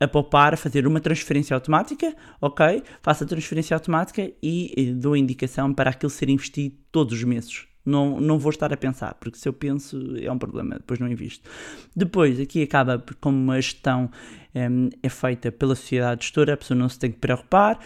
a 0.00 0.08
poupar, 0.08 0.54
a 0.54 0.56
fazer 0.56 0.86
uma 0.86 1.00
transferência 1.00 1.54
automática, 1.54 2.14
ok? 2.40 2.82
Faço 3.02 3.24
a 3.24 3.26
transferência 3.26 3.74
automática 3.74 4.30
e, 4.42 4.72
e 4.76 4.92
dou 4.92 5.14
a 5.14 5.18
indicação 5.18 5.72
para 5.72 5.90
aquilo 5.90 6.10
ser 6.10 6.28
investido 6.28 6.74
todos 6.90 7.14
os 7.14 7.24
meses. 7.24 7.66
Não, 7.84 8.20
não 8.20 8.36
vou 8.36 8.50
estar 8.50 8.72
a 8.72 8.76
pensar, 8.76 9.14
porque 9.14 9.38
se 9.38 9.48
eu 9.48 9.52
penso 9.52 10.16
é 10.20 10.30
um 10.30 10.38
problema, 10.38 10.74
depois 10.74 10.98
não 10.98 11.06
invisto. 11.06 11.48
Depois, 11.94 12.40
aqui 12.40 12.60
acaba 12.62 13.02
como 13.20 13.52
a 13.52 13.60
gestão 13.60 14.10
um, 14.52 14.88
é 15.00 15.08
feita 15.08 15.52
pela 15.52 15.76
sociedade 15.76 16.24
gestora, 16.24 16.54
a 16.54 16.56
pessoa 16.56 16.76
não 16.76 16.88
se 16.88 16.98
tem 16.98 17.12
que 17.12 17.18
preocupar, 17.18 17.78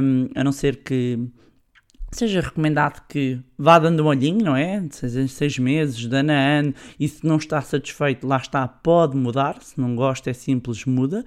um, 0.00 0.28
a 0.34 0.42
não 0.42 0.52
ser 0.52 0.76
que 0.76 1.18
seja 2.10 2.40
recomendado 2.40 3.02
que 3.08 3.40
vá 3.58 3.78
dando 3.78 4.02
um 4.02 4.06
olhinho, 4.06 4.44
não 4.44 4.56
é? 4.56 4.82
Seja 4.90 5.26
seis 5.28 5.58
meses, 5.58 5.96
de 5.96 6.14
ano 6.14 6.32
a 6.32 6.34
ano, 6.34 6.74
e 6.98 7.08
se 7.08 7.26
não 7.26 7.36
está 7.36 7.60
satisfeito, 7.60 8.26
lá 8.26 8.36
está, 8.36 8.66
pode 8.66 9.16
mudar, 9.16 9.62
se 9.62 9.80
não 9.80 9.94
gosta 9.94 10.30
é 10.30 10.32
simples, 10.32 10.84
muda. 10.84 11.24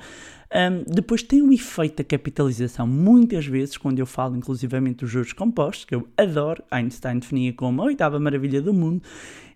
Um, 0.51 0.83
depois 0.91 1.21
tem 1.21 1.43
o 1.43 1.53
efeito 1.53 1.97
da 1.97 2.03
capitalização, 2.03 2.87
muitas 2.87 3.45
vezes, 3.45 3.77
quando 3.77 3.99
eu 3.99 4.05
falo 4.05 4.35
inclusivamente 4.35 4.99
dos 5.01 5.11
juros 5.11 5.31
compostos, 5.31 5.85
que 5.85 5.93
eu 5.93 6.07
adoro, 6.17 6.63
Einstein 6.71 7.19
definia 7.19 7.53
como 7.53 7.81
a 7.81 7.85
oitava 7.85 8.19
maravilha 8.19 8.59
do 8.59 8.73
mundo, 8.73 9.03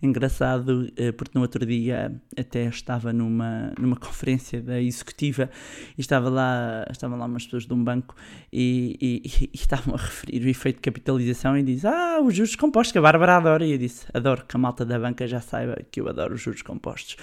engraçado, 0.05 0.91
eh, 0.97 1.11
porque 1.11 1.31
no 1.33 1.41
outro 1.41 1.65
dia 1.65 2.13
até 2.37 2.65
estava 2.65 3.13
numa, 3.13 3.73
numa 3.79 3.95
conferência 3.97 4.61
da 4.61 4.81
executiva 4.81 5.49
e 5.97 6.01
estava 6.01 6.29
lá, 6.29 6.85
estavam 6.91 7.17
lá 7.17 7.25
umas 7.25 7.45
pessoas 7.45 7.65
de 7.65 7.73
um 7.73 7.83
banco 7.83 8.15
e, 8.51 8.97
e, 9.01 9.49
e 9.53 9.55
estavam 9.55 9.95
a 9.95 9.97
referir 9.97 10.45
o 10.45 10.49
efeito 10.49 10.77
de 10.77 10.81
capitalização 10.81 11.57
e 11.57 11.63
diz, 11.63 11.85
ah, 11.85 12.19
os 12.21 12.35
juros 12.35 12.55
compostos, 12.55 12.91
que 12.91 12.97
a 12.97 13.01
Bárbara 13.01 13.37
adora, 13.37 13.65
e 13.65 13.71
eu 13.71 13.77
disse, 13.77 14.05
adoro 14.13 14.45
que 14.45 14.55
a 14.55 14.59
malta 14.59 14.85
da 14.85 14.99
banca 14.99 15.25
já 15.27 15.39
saiba 15.39 15.77
que 15.89 16.01
eu 16.01 16.07
adoro 16.07 16.35
os 16.35 16.41
juros 16.41 16.61
compostos. 16.61 17.15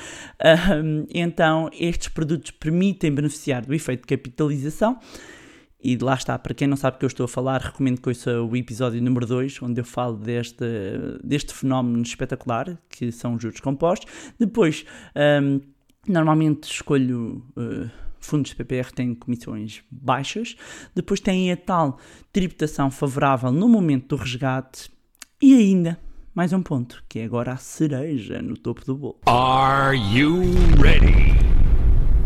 Um, 0.83 1.07
então, 1.13 1.71
estes 1.73 2.09
produtos 2.09 2.51
permitem 2.51 3.13
beneficiar 3.13 3.65
do 3.65 3.75
efeito 3.75 4.03
de 4.03 4.17
capitalização. 4.17 4.99
E 5.83 5.97
lá 5.97 6.15
está, 6.15 6.39
para 6.39 6.53
quem 6.53 6.69
não 6.69 6.77
sabe 6.77 6.97
o 6.97 6.99
que 6.99 7.05
eu 7.07 7.09
estou 7.09 7.25
a 7.25 7.29
falar, 7.29 7.61
recomendo 7.61 8.01
que 8.01 8.09
ouça 8.09 8.43
o 8.43 8.55
episódio 8.55 9.01
número 9.03 9.27
2, 9.27 9.63
onde 9.63 9.81
eu 9.81 9.85
falo 9.85 10.17
deste, 10.17 10.65
deste 11.25 11.55
fenómeno 11.55 12.03
espetacular, 12.03 12.79
que 12.91 13.11
são 13.11 13.35
os 13.35 13.43
juros 13.43 13.61
compostos. 13.61 14.13
Depois, 14.39 14.85
um, 15.43 15.61
normalmente 16.07 16.65
escolho 16.65 17.43
uh, 17.57 17.91
fundos 18.21 18.51
de 18.51 18.57
PPR 18.57 18.93
têm 18.93 19.15
comissões 19.15 19.83
baixas. 19.91 20.55
Depois 20.95 21.19
tem 21.19 21.51
a 21.51 21.57
tal 21.57 21.99
tributação 22.31 22.91
favorável 22.91 23.51
no 23.51 23.69
momento 23.69 24.15
do 24.15 24.23
resgate. 24.23 24.91
E 25.41 25.55
ainda, 25.55 25.99
mais 26.35 26.53
um 26.53 26.63
ponto, 26.63 27.03
que 27.09 27.21
é 27.21 27.25
agora 27.25 27.53
a 27.53 27.57
cereja 27.57 28.43
no 28.43 28.57
topo 28.57 28.85
do 28.85 28.95
bolo. 28.95 29.21
Are 29.27 29.97
you 29.97 30.43
ready? 30.79 31.40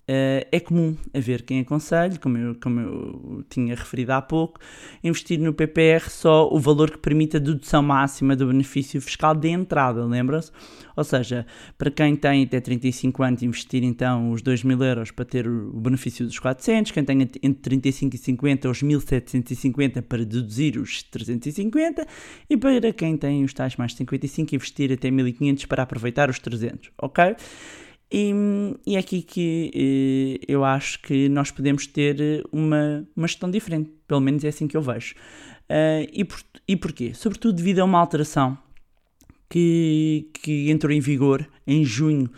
Uh, 0.07 0.45
é 0.53 0.61
comum 0.61 0.95
haver 1.15 1.43
quem 1.43 1.61
aconselhe, 1.61 2.19
como 2.19 2.37
eu, 2.37 2.55
como 2.57 2.79
eu 2.79 3.45
tinha 3.49 3.75
referido 3.75 4.13
há 4.13 4.21
pouco, 4.21 4.61
investir 5.03 5.41
no 5.41 5.55
PPR 5.55 6.11
só 6.11 6.47
o 6.53 6.61
valor 6.61 6.91
que 6.91 6.99
permite 6.99 7.39
a 7.39 7.41
dedução 7.41 7.83
máxima 7.83 8.37
do 8.37 8.47
benefício 8.49 9.01
fiscal 9.01 9.35
de 9.35 9.49
entrada, 9.49 10.05
lembra-se? 10.05 10.53
Ou 10.95 11.03
seja, 11.05 11.47
para 11.79 11.91
quem 11.91 12.15
tem 12.15 12.45
até 12.45 12.61
35 12.61 13.23
anos, 13.23 13.43
investir 13.43 13.83
então 13.83 14.31
os 14.31 14.43
2 14.43 14.63
mil 14.65 14.83
euros 14.83 15.11
para 15.11 15.25
ter 15.25 15.49
o 15.49 15.73
benefício 15.81 16.27
dos 16.27 16.39
400, 16.39 16.93
quem 16.93 17.03
tem 17.03 17.23
entre 17.23 17.55
35 17.63 18.15
e 18.15 18.19
50 18.19 18.69
os 18.69 18.83
1750 18.83 20.03
para 20.03 20.23
deduzir 20.23 20.77
os 20.79 21.03
350 21.05 22.07
e 22.51 22.57
para 22.59 22.93
quem 22.93 23.17
tem 23.17 23.43
os 23.43 23.55
tais 23.55 23.77
mais 23.77 23.95
55 23.95 24.55
investir 24.55 24.93
até 24.93 25.11
1500 25.11 25.65
para 25.65 25.83
aproveitar 25.83 26.29
os 26.29 26.39
300, 26.39 26.91
ok? 26.99 27.37
E, 28.17 28.33
e 28.87 28.95
é 28.95 29.01
aqui 29.01 29.23
que 29.23 29.73
eh, 29.75 30.45
eu 30.47 30.65
acho 30.65 31.03
que 31.03 31.29
nós 31.29 31.51
podemos 31.51 31.85
ter 31.85 32.47
uma, 32.53 33.05
uma 33.17 33.27
gestão 33.27 33.51
diferente, 33.51 33.91
pelo 34.07 34.21
menos 34.21 34.45
é 34.45 34.49
assim 34.51 34.69
que 34.69 34.77
eu 34.77 34.83
vejo. 34.83 35.17
Uh, 35.69 36.07
e, 36.13 36.25
por, 36.25 36.41
e 36.69 36.77
porquê? 36.77 37.13
Sobretudo 37.13 37.57
devido 37.57 37.81
a 37.81 37.85
uma 37.85 37.99
alteração 37.99 38.57
que, 39.51 40.31
que 40.33 40.71
entrou 40.71 40.93
em 40.93 41.01
vigor 41.01 41.45
em 41.67 41.85
junho 41.85 42.31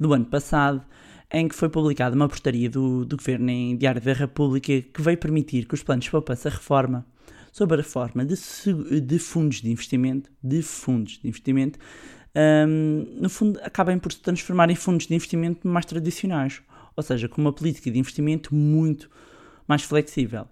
do 0.00 0.12
ano 0.12 0.24
passado, 0.24 0.84
em 1.32 1.46
que 1.46 1.54
foi 1.54 1.68
publicada 1.68 2.16
uma 2.16 2.28
portaria 2.28 2.68
do, 2.68 3.04
do 3.04 3.16
Governo 3.16 3.50
em 3.50 3.76
Diário 3.76 4.00
da 4.00 4.12
República 4.12 4.82
que 4.82 5.00
veio 5.00 5.16
permitir 5.16 5.64
que 5.64 5.74
os 5.74 5.82
planos 5.84 6.06
de 6.06 6.10
poupança 6.10 6.50
reforma 6.50 7.06
sobre 7.52 7.74
a 7.74 7.76
reforma 7.76 8.24
de, 8.24 8.34
de 9.00 9.18
fundos 9.20 9.60
de 9.60 9.70
investimento, 9.70 10.28
de 10.42 10.60
fundos 10.60 11.20
de 11.22 11.28
investimento, 11.28 11.78
um, 12.36 13.06
no 13.20 13.28
fundo, 13.28 13.58
acabem 13.62 13.98
por 13.98 14.12
se 14.12 14.20
transformar 14.20 14.70
em 14.70 14.74
fundos 14.74 15.06
de 15.06 15.14
investimento 15.14 15.66
mais 15.66 15.84
tradicionais, 15.84 16.62
ou 16.96 17.02
seja, 17.02 17.28
com 17.28 17.40
uma 17.40 17.52
política 17.52 17.90
de 17.90 17.98
investimento 17.98 18.54
muito 18.54 19.10
mais 19.66 19.82
flexível. 19.82 20.46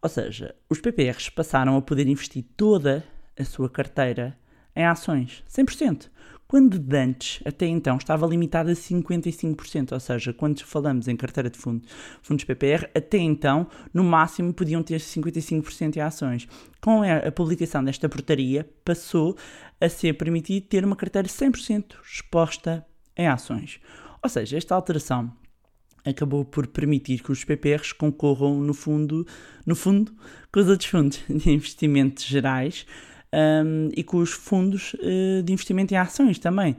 Ou 0.00 0.08
seja, 0.08 0.54
os 0.68 0.80
PPRs 0.80 1.30
passaram 1.30 1.76
a 1.76 1.82
poder 1.82 2.06
investir 2.08 2.44
toda 2.56 3.04
a 3.38 3.44
sua 3.44 3.70
carteira 3.70 4.36
em 4.74 4.84
ações, 4.84 5.44
100% 5.48 6.10
quando 6.52 6.84
antes, 6.94 7.40
até 7.46 7.64
então, 7.64 7.96
estava 7.96 8.26
limitado 8.26 8.70
a 8.70 8.74
55%, 8.74 9.92
ou 9.92 9.98
seja, 9.98 10.34
quando 10.34 10.62
falamos 10.62 11.08
em 11.08 11.16
carteira 11.16 11.48
de 11.48 11.56
fundos, 11.56 11.88
fundos 12.20 12.44
PPR, 12.44 12.90
até 12.94 13.16
então, 13.16 13.66
no 13.90 14.04
máximo, 14.04 14.52
podiam 14.52 14.82
ter 14.82 15.00
55% 15.00 15.96
em 15.96 16.00
ações. 16.00 16.46
Com 16.78 17.00
a 17.02 17.32
publicação 17.32 17.82
desta 17.82 18.06
portaria, 18.06 18.68
passou 18.84 19.34
a 19.80 19.88
ser 19.88 20.12
permitido 20.12 20.66
ter 20.66 20.84
uma 20.84 20.94
carteira 20.94 21.26
100% 21.26 21.94
exposta 22.04 22.84
em 23.16 23.26
ações. 23.26 23.80
Ou 24.22 24.28
seja, 24.28 24.58
esta 24.58 24.74
alteração 24.74 25.32
acabou 26.04 26.44
por 26.44 26.66
permitir 26.66 27.22
que 27.22 27.32
os 27.32 27.42
PPRs 27.44 27.94
concorram 27.94 28.60
no 28.60 28.74
fundo, 28.74 29.26
no 29.64 29.74
fundo 29.74 30.12
com 30.52 30.60
os 30.60 30.68
outros 30.68 30.90
fundos 30.90 31.18
de 31.30 31.50
investimentos 31.50 32.26
gerais 32.26 32.86
um, 33.32 33.88
e 33.96 34.02
com 34.02 34.18
os 34.18 34.30
fundos 34.30 34.94
uh, 34.94 35.42
de 35.42 35.52
investimento 35.52 35.94
em 35.94 35.96
ações 35.96 36.38
também. 36.38 36.76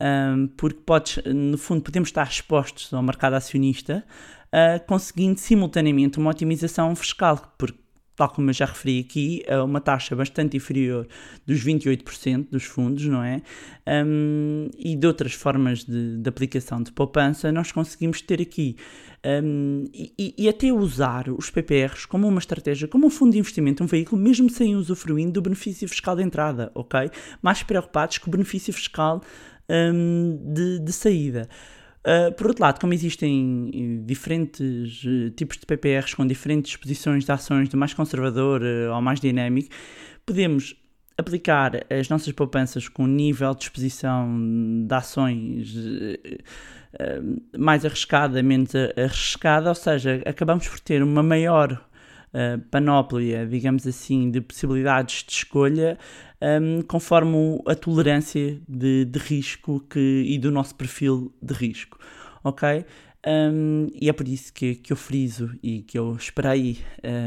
Um, 0.00 0.48
porque 0.56 0.78
podes, 0.84 1.18
no 1.24 1.56
fundo, 1.56 1.82
podemos 1.82 2.08
estar 2.08 2.28
expostos 2.28 2.92
ao 2.92 3.02
mercado 3.02 3.34
acionista, 3.34 4.04
uh, 4.46 4.84
conseguindo 4.86 5.38
simultaneamente 5.40 6.18
uma 6.18 6.30
otimização 6.30 6.94
fiscal, 6.94 7.54
porque 7.58 7.78
tal 8.16 8.30
como 8.30 8.48
eu 8.48 8.54
já 8.54 8.64
referi 8.64 9.00
aqui, 9.00 9.42
a 9.46 9.62
uma 9.62 9.80
taxa 9.80 10.16
bastante 10.16 10.56
inferior 10.56 11.06
dos 11.46 11.62
28% 11.62 12.48
dos 12.50 12.64
fundos, 12.64 13.04
não 13.06 13.22
é? 13.22 13.42
Um, 13.86 14.70
e 14.78 14.96
de 14.96 15.06
outras 15.06 15.34
formas 15.34 15.84
de, 15.84 16.16
de, 16.16 16.28
aplicação 16.28 16.82
de 16.82 16.90
poupança, 16.92 17.52
nós 17.52 17.70
conseguimos 17.70 18.22
ter 18.22 18.40
aqui 18.40 18.76
um, 19.26 19.84
e, 19.92 20.34
e, 20.38 20.48
até 20.48 20.72
usar 20.72 21.28
os 21.28 21.50
PPRs 21.50 22.06
como 22.06 22.28
uma 22.28 22.38
estratégia, 22.38 22.86
como 22.86 23.06
um 23.06 23.10
fundo 23.10 23.32
de 23.32 23.38
investimento, 23.38 23.82
um 23.82 23.86
veículo, 23.86 24.20
mesmo 24.22 24.48
sem 24.48 24.76
usufruindo 24.76 25.32
do 25.32 25.42
benefício 25.42 25.88
fiscal 25.88 26.14
de 26.14 26.22
entrada, 26.22 26.70
ok? 26.74 27.10
Mais 27.42 27.62
preocupados 27.62 28.18
com 28.18 28.28
o 28.28 28.30
benefício 28.30 28.72
fiscal 28.72 29.20
um, 29.68 30.38
de, 30.54 30.78
de 30.78 30.92
saída. 30.92 31.48
Uh, 32.06 32.32
por 32.34 32.46
outro 32.46 32.62
lado, 32.62 32.80
como 32.80 32.94
existem 32.94 33.68
eh, 33.74 34.04
diferentes 34.06 35.02
uh, 35.02 35.28
tipos 35.30 35.56
de 35.56 35.66
PPRs 35.66 36.14
com 36.14 36.24
diferentes 36.24 36.70
exposições 36.70 37.24
de 37.24 37.32
ações 37.32 37.68
do 37.68 37.76
mais 37.76 37.92
conservador 37.94 38.62
uh, 38.62 38.92
ao 38.92 39.02
mais 39.02 39.18
dinâmico, 39.18 39.70
podemos 40.24 40.76
aplicar 41.18 41.84
as 41.90 42.08
nossas 42.08 42.30
poupanças 42.32 42.88
com 42.88 43.08
nível 43.08 43.52
de 43.56 43.64
exposição 43.64 44.38
de 44.86 44.94
ações 44.94 45.74
mais 47.58 47.84
arriscada, 47.84 48.42
menos 48.42 48.70
arriscada, 48.96 49.68
ou 49.68 49.74
seja, 49.74 50.22
acabamos 50.26 50.68
por 50.68 50.80
ter 50.80 51.02
uma 51.02 51.22
maior 51.22 51.84
panóplia, 52.70 53.46
digamos 53.46 53.86
assim, 53.86 54.30
de 54.30 54.40
possibilidades 54.42 55.24
de 55.24 55.32
escolha 55.32 55.98
um, 56.40 56.82
conforme 56.82 57.34
o- 57.34 57.62
a 57.66 57.74
tolerância 57.74 58.60
de, 58.68 59.04
de 59.06 59.18
risco 59.18 59.80
que, 59.88 60.24
e 60.26 60.38
do 60.38 60.50
nosso 60.50 60.74
perfil 60.74 61.32
de 61.40 61.54
risco, 61.54 61.98
ok? 62.44 62.84
Um, 63.26 63.88
e 64.00 64.08
é 64.08 64.12
por 64.12 64.28
isso 64.28 64.52
que, 64.52 64.74
que 64.74 64.92
eu 64.92 64.96
friso 64.96 65.50
e 65.62 65.80
que 65.82 65.98
eu 65.98 66.14
esperei 66.14 66.78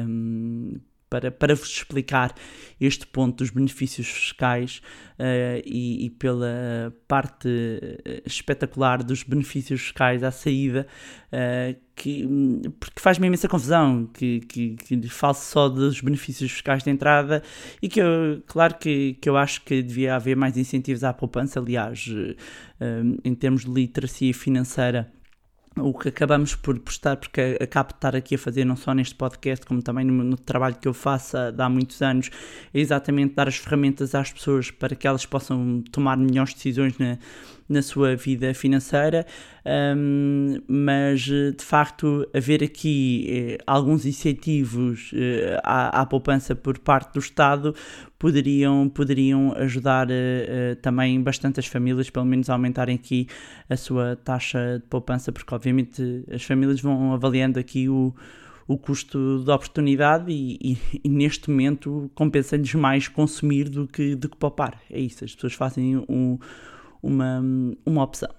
um, 0.08 0.76
para, 1.10 1.32
para 1.32 1.56
vos 1.56 1.70
explicar 1.70 2.34
este 2.80 3.06
ponto 3.08 3.38
dos 3.38 3.50
benefícios 3.50 4.08
fiscais 4.08 4.82
eh, 5.18 5.62
e, 5.66 6.06
e 6.06 6.10
pela 6.12 6.96
parte 7.08 7.50
eh, 7.50 8.22
espetacular 8.26 9.04
dos 9.04 9.24
benefícios 9.24 9.82
fiscais 9.82 10.24
à 10.24 10.32
saída, 10.32 10.88
eh, 11.32 11.76
que, 11.96 12.26
porque 12.80 13.02
faz-me 13.02 13.28
imensa 13.28 13.48
confusão 13.48 14.06
que, 14.14 14.40
que, 14.42 14.76
que 14.76 15.10
falo 15.10 15.34
só 15.34 15.68
dos 15.68 16.00
benefícios 16.00 16.52
fiscais 16.52 16.84
de 16.84 16.92
entrada 16.92 17.44
e 17.82 17.90
que 17.90 18.00
eu, 18.00 18.42
claro 18.48 18.76
que, 18.78 19.16
que 19.16 19.28
eu 19.28 19.36
acho 19.36 19.62
que 19.64 19.82
devia 19.82 20.16
haver 20.16 20.38
mais 20.38 20.58
incentivos 20.58 21.04
à 21.04 21.12
poupança, 21.12 21.60
aliás, 21.60 22.08
hum, 22.80 23.18
em 23.24 23.36
termos 23.36 23.66
de 23.66 23.72
literacia 23.72 24.34
financeira 24.34 25.12
o 25.78 25.94
que 25.94 26.10
acabamos 26.10 26.56
por 26.56 26.78
postar, 26.80 27.18
porque 27.18 27.58
acabo 27.62 27.90
de 27.90 27.96
estar 27.96 28.16
aqui 28.16 28.36
a 28.36 28.38
fazer 28.38 28.66
não 28.66 28.76
só 28.76 28.94
neste 28.94 29.16
podcast, 29.16 29.66
como 29.66 29.82
também 29.82 30.06
no, 30.06 30.24
no 30.24 30.38
trabalho 30.38 30.76
que 30.76 30.88
eu 30.88 30.94
faço 30.94 31.38
há, 31.38 31.54
há 31.58 31.70
muitos 31.70 32.02
anos, 32.02 32.30
é 32.74 32.80
exatamente 32.80 33.36
dar 33.36 33.48
as 33.48 33.58
ferramentas 33.58 34.14
às 34.16 34.32
pessoas 34.32 34.72
para 34.72 34.96
que 34.96 35.08
elas 35.08 35.26
possam 35.26 35.84
tomar 35.92 36.18
melhores 36.18 36.54
decisões 36.54 36.98
na, 36.98 37.18
na 37.70 37.82
sua 37.84 38.16
vida 38.16 38.52
financeira, 38.54 39.26
hum, 39.96 40.60
mas 40.68 41.22
de 41.22 41.56
facto 41.60 42.28
haver 42.34 42.64
aqui 42.64 43.28
eh, 43.30 43.58
alguns 43.68 44.06
incentivos 44.06 45.12
eh, 45.14 45.60
à, 45.64 46.02
à 46.02 46.06
poupança 46.06 46.56
por 46.56 46.80
parte 46.80 47.14
do 47.14 47.20
Estado 47.20 47.76
poderiam, 48.18 48.90
poderiam 48.90 49.54
ajudar 49.56 50.10
eh, 50.10 50.46
eh, 50.74 50.76
também 50.82 51.22
bastante 51.22 51.60
as 51.60 51.68
famílias, 51.68 52.10
pelo 52.10 52.26
menos 52.26 52.50
aumentarem 52.50 52.96
aqui 52.96 53.28
a 53.70 53.78
sua 53.78 54.16
taxa 54.16 54.80
de 54.82 54.88
poupança, 54.90 55.32
porque 55.32 55.54
obviamente 55.54 56.24
as 56.32 56.44
famílias 56.44 56.82
vão 56.82 57.14
avaliando 57.14 57.60
aqui 57.60 57.88
o, 57.88 58.14
o 58.68 58.78
custo 58.78 59.44
da 59.44 59.56
oportunidade 59.56 60.32
e, 60.32 60.58
e- 60.62 60.78
e 61.06 61.10
neste 61.10 61.50
momento 61.50 62.10
compensa-lhes 62.16 62.74
mais 62.74 63.08
consumir 63.08 63.70
do 63.70 63.88
que, 63.88 64.16
do 64.16 64.28
que 64.28 64.38
poupar. 64.38 64.80
É 64.90 65.00
isso, 65.00 65.24
as 65.24 65.34
pessoas 65.36 65.54
fazem 65.54 65.98
um- 66.10 66.38
uma, 67.02 67.42
uma 67.86 68.04
opção. 68.04 68.30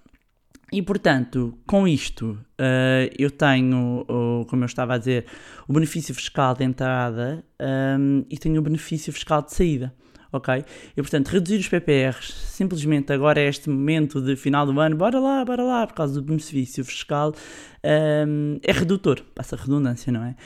E 0.73 0.81
portanto, 0.81 1.59
com 1.67 1.87
isto, 1.89 2.39
eh, 2.57 3.11
eu 3.19 3.29
tenho, 3.31 4.05
como 4.49 4.63
eu 4.63 4.67
estava 4.67 4.95
a 4.95 4.99
dizer, 4.99 5.27
o 5.67 5.73
benefício 5.73 6.15
fiscal 6.15 6.55
de 6.55 6.63
entrada 6.63 7.45
ehm, 7.59 8.23
e 8.31 8.39
tenho 8.39 8.61
o 8.61 8.63
benefício 8.63 9.13
fiscal 9.13 9.43
de 9.43 9.53
saída. 9.53 9.93
Ok? 10.33 10.65
E 10.97 11.03
portanto, 11.03 11.27
reduzir 11.27 11.59
os 11.59 11.67
PPRs 11.69 12.33
simplesmente 12.33 13.13
agora 13.13 13.41
é 13.41 13.49
este 13.49 13.69
momento 13.69 14.23
de 14.23 14.37
final 14.37 14.65
do 14.65 14.79
ano, 14.79 14.97
bora 14.97 15.19
lá, 15.19 15.45
bora 15.45 15.65
lá, 15.65 15.85
por 15.89 15.95
causa 15.95 16.15
do 16.15 16.23
benefício 16.23 16.85
fiscal, 16.85 17.35
ehm, 17.83 18.59
é 18.63 18.71
redutor, 18.71 19.23
passa 19.35 19.57
redundância, 19.57 20.13
não 20.13 20.23
é? 20.23 20.37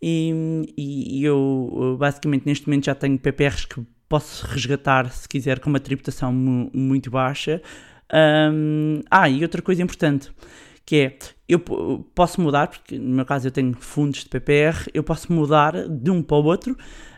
E, 0.00 0.64
e- 0.78 1.24
eu, 1.24 1.96
basicamente 1.98 2.46
neste 2.46 2.68
momento 2.68 2.86
já 2.86 2.94
tenho 2.94 3.18
PPRs 3.18 3.66
que 3.66 3.84
posso 4.12 4.46
resgatar 4.46 5.10
se 5.10 5.26
quiser 5.26 5.58
com 5.58 5.70
uma 5.70 5.80
tributação 5.80 6.30
mu- 6.32 6.70
muito 6.74 7.10
baixa. 7.10 7.62
Ahm, 8.12 9.00
ah, 9.10 9.26
e 9.28 9.42
outra 9.42 9.62
coisa 9.62 9.82
importante 9.82 10.30
que 10.84 10.96
é 10.96 11.16
eu 11.48 11.58
po- 11.60 12.04
posso 12.14 12.40
mudar, 12.40 12.66
porque 12.66 12.98
no 12.98 13.14
meu 13.16 13.24
caso 13.24 13.46
eu 13.46 13.50
tenho 13.52 13.72
fundos 13.78 14.20
de 14.24 14.28
PPR, 14.28 14.90
eu 14.92 15.02
posso 15.02 15.32
mudar 15.32 15.72
de 15.88 16.10
um 16.10 16.20
para 16.22 16.36
o 16.36 16.44
outro, 16.44 16.76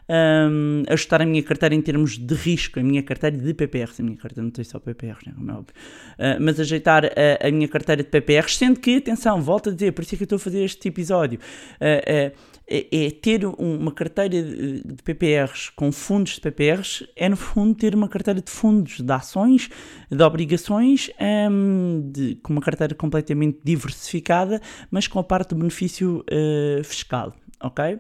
ahm, 0.09 0.83
ajustar 0.89 1.23
a 1.23 1.27
minha 1.27 1.43
carteira 1.43 1.75
em 1.75 1.81
termos 1.83 2.17
de 2.19 2.35
risco, 2.35 2.79
a 2.79 2.83
minha 2.83 3.03
carteira 3.03 3.37
de 3.37 3.55
PPRs, 3.55 4.01
a 4.01 4.05
minha 4.05 4.17
carteira 4.19 4.43
não 4.45 4.51
tem 4.51 4.65
só 4.65 4.79
PPRs, 4.79 5.27
né, 5.27 5.33
como 5.37 5.51
é 5.51 5.55
óbvio, 5.55 5.75
Ah, 6.19 6.37
mas 6.41 6.61
ajeitar 6.61 7.07
a, 7.07 7.49
a 7.49 7.51
minha 7.51 7.67
carteira 7.69 8.03
de 8.05 8.09
PPRs, 8.09 8.57
sendo 8.57 8.79
que, 8.79 8.97
atenção, 8.99 9.41
volto 9.41 9.71
a 9.71 9.73
dizer, 9.73 9.93
por 9.93 10.03
isso 10.03 10.15
é 10.15 10.17
que 10.19 10.23
eu 10.23 10.27
estou 10.27 10.37
a 10.37 10.41
fazer 10.41 10.63
este 10.63 10.87
episódio, 10.89 11.39
ah, 11.81 12.03
ah, 12.07 12.33
é, 12.67 13.07
é 13.07 13.11
ter 13.11 13.45
um- 13.47 13.53
uma 13.59 13.93
carteira 13.93 14.43
de 14.43 15.03
PPRs 15.05 15.71
com 15.77 15.93
fundos 15.93 16.35
de 16.35 16.41
PPRs, 16.41 17.07
é 17.15 17.29
no 17.29 17.37
fundo 17.37 17.75
ter 17.75 17.95
uma 17.95 18.09
carteira 18.09 18.41
de 18.41 18.51
fundos 18.51 19.01
de 19.01 19.13
ações, 19.13 19.69
de 20.11 20.23
obrigações, 20.23 21.11
hum, 21.51 22.11
de- 22.13 22.37
com 22.37 22.53
uma 22.55 22.63
carteira 22.63 22.95
completamente 22.95 23.59
diversificada, 23.63 24.61
mas 24.91 25.07
com 25.07 25.19
a 25.19 25.25
parte 25.25 25.51
do 25.51 25.57
benefício 25.57 26.25
eh, 26.31 26.81
fiscal, 26.85 27.35
ok? 27.61 27.99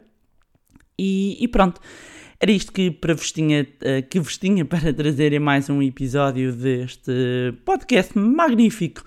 E, 0.98 1.36
e 1.42 1.48
pronto, 1.48 1.80
era 2.40 2.52
isto 2.52 2.72
que, 2.72 2.90
para 2.90 3.14
vos 3.14 3.32
tinha, 3.32 3.66
eh, 3.80 4.02
que 4.02 4.20
vos 4.20 4.38
tinha 4.38 4.64
para 4.66 4.92
trazer 4.94 5.32
em 5.32 5.38
mais 5.40 5.68
um 5.68 5.82
episódio 5.82 6.52
deste 6.54 7.12
podcast 7.64 8.16
magnífico 8.18 9.04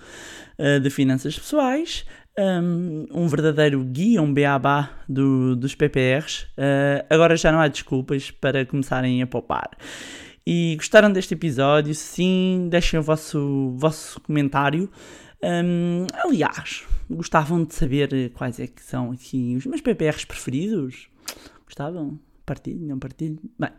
eh, 0.58 0.80
de 0.80 0.89
finanças 0.89 1.38
pessoais. 1.38 2.06
Um, 2.39 3.08
um 3.12 3.28
verdadeiro 3.28 3.84
guia, 3.84 4.21
um 4.21 4.32
beabá 4.32 4.91
do, 5.10 5.56
dos 5.56 5.73
PPRs. 5.73 6.45
Eh, 6.56 7.04
agora 7.10 7.36
já 7.36 7.52
não 7.52 7.60
há 7.60 7.67
desculpas 7.67 8.30
para 8.30 8.63
começarem 8.63 9.23
a 9.23 9.28
poupar. 9.28 9.71
E 10.45 10.76
gostaram 10.78 11.12
deste 11.12 11.34
episódio? 11.34 11.95
Sim, 11.95 12.67
deixem 12.69 13.00
o 13.00 13.04
vosso, 13.04 13.73
vosso 13.76 14.21
comentário. 14.21 14.89
Um, 15.43 16.08
aliás, 16.23 16.86
gostavam 17.10 17.63
de 17.63 17.73
saber 17.73 18.32
quais 18.34 18.60
é 18.60 18.67
que 18.67 18.82
são 18.82 19.12
aqui 19.12 19.56
os 19.58 19.65
meus 19.65 19.82
PPRs 19.82 20.26
preferidos? 20.26 21.10
Gostavam? 21.65 22.19
Partilho, 22.45 22.88
não 22.88 22.97
partilho? 22.97 23.39
Bem, 23.60 23.71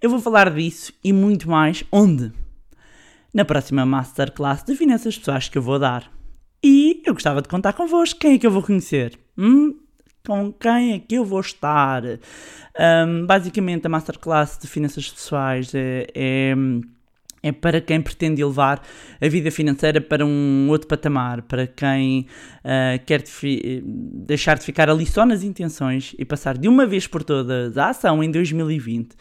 eu 0.00 0.08
vou 0.08 0.18
falar 0.18 0.50
disso 0.54 0.92
e 1.04 1.12
muito 1.12 1.50
mais 1.50 1.84
onde? 1.92 2.32
Na 3.34 3.44
próxima 3.44 3.84
Masterclass 3.84 4.62
de 4.62 4.74
Finanças 4.74 5.18
Pessoais 5.18 5.48
que 5.48 5.58
eu 5.58 5.62
vou 5.62 5.78
dar. 5.78 6.10
E 6.66 7.02
eu 7.04 7.12
gostava 7.12 7.42
de 7.42 7.48
contar 7.48 7.74
convosco. 7.74 8.18
Quem 8.18 8.36
é 8.36 8.38
que 8.38 8.46
eu 8.46 8.50
vou 8.50 8.62
conhecer? 8.62 9.18
Hum? 9.36 9.74
Com 10.26 10.50
quem 10.50 10.94
é 10.94 10.98
que 10.98 11.16
eu 11.16 11.22
vou 11.22 11.40
estar? 11.40 12.02
Um, 12.06 13.26
basicamente, 13.26 13.86
a 13.86 13.90
Masterclass 13.90 14.58
de 14.58 14.66
Finanças 14.66 15.10
Pessoais 15.10 15.74
é, 15.74 16.06
é, 16.14 16.54
é 17.42 17.52
para 17.52 17.82
quem 17.82 18.00
pretende 18.00 18.40
elevar 18.40 18.80
a 19.20 19.28
vida 19.28 19.50
financeira 19.50 20.00
para 20.00 20.24
um 20.24 20.66
outro 20.70 20.88
patamar, 20.88 21.42
para 21.42 21.66
quem 21.66 22.26
ah, 22.64 22.98
quer 23.04 23.20
de 23.20 23.30
fi- 23.30 23.82
deixar 23.84 24.56
de 24.56 24.64
ficar 24.64 24.88
ali 24.88 25.04
só 25.04 25.26
nas 25.26 25.42
intenções 25.42 26.16
e 26.18 26.24
passar 26.24 26.56
de 26.56 26.66
uma 26.66 26.86
vez 26.86 27.06
por 27.06 27.22
todas 27.22 27.76
à 27.76 27.90
ação 27.90 28.24
em 28.24 28.30
2020. 28.30 29.14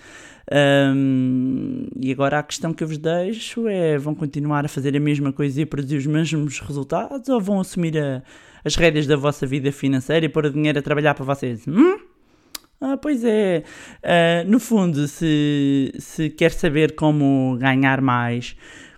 Um, 0.52 1.88
e 2.02 2.12
agora 2.12 2.40
a 2.40 2.44
questão 2.44 2.74
que 2.74 2.84
eu 2.84 2.88
vos 2.88 2.98
deixo 2.98 3.68
é: 3.68 3.98
vão 3.98 4.14
continuar 4.14 4.66
a 4.66 4.68
fazer 4.68 4.96
a 4.96 5.00
mesma 5.00 5.32
coisa 5.32 5.62
e 5.62 5.66
produzir 5.66 5.98
os 5.98 6.06
mesmos 6.06 6.60
resultados 6.60 7.30
ou 7.30 7.40
vão 7.40 7.60
assumir 7.60 7.98
a- 7.98 8.22
as 8.66 8.76
rédeas 8.76 9.08
da 9.08 9.16
vossa 9.16 9.46
vida 9.48 9.72
financeira 9.72 10.26
e 10.26 10.30
pôr 10.30 10.46
o 10.46 10.52
dinheiro 10.52 10.80
a 10.80 10.82
trabalhar 10.82 11.14
para 11.14 11.26
vocês? 11.26 11.66
Hum? 11.68 11.98
Ah, 12.82 12.98
pois 12.98 13.24
é. 13.24 13.64
Ah, 14.04 14.44
no 14.46 14.60
fundo, 14.60 15.08
se, 15.08 15.94
se 15.98 16.30
quer 16.30 16.52
saber 16.52 16.96
como 16.96 17.58
ganhar 17.60 18.02
mais, 18.02 18.56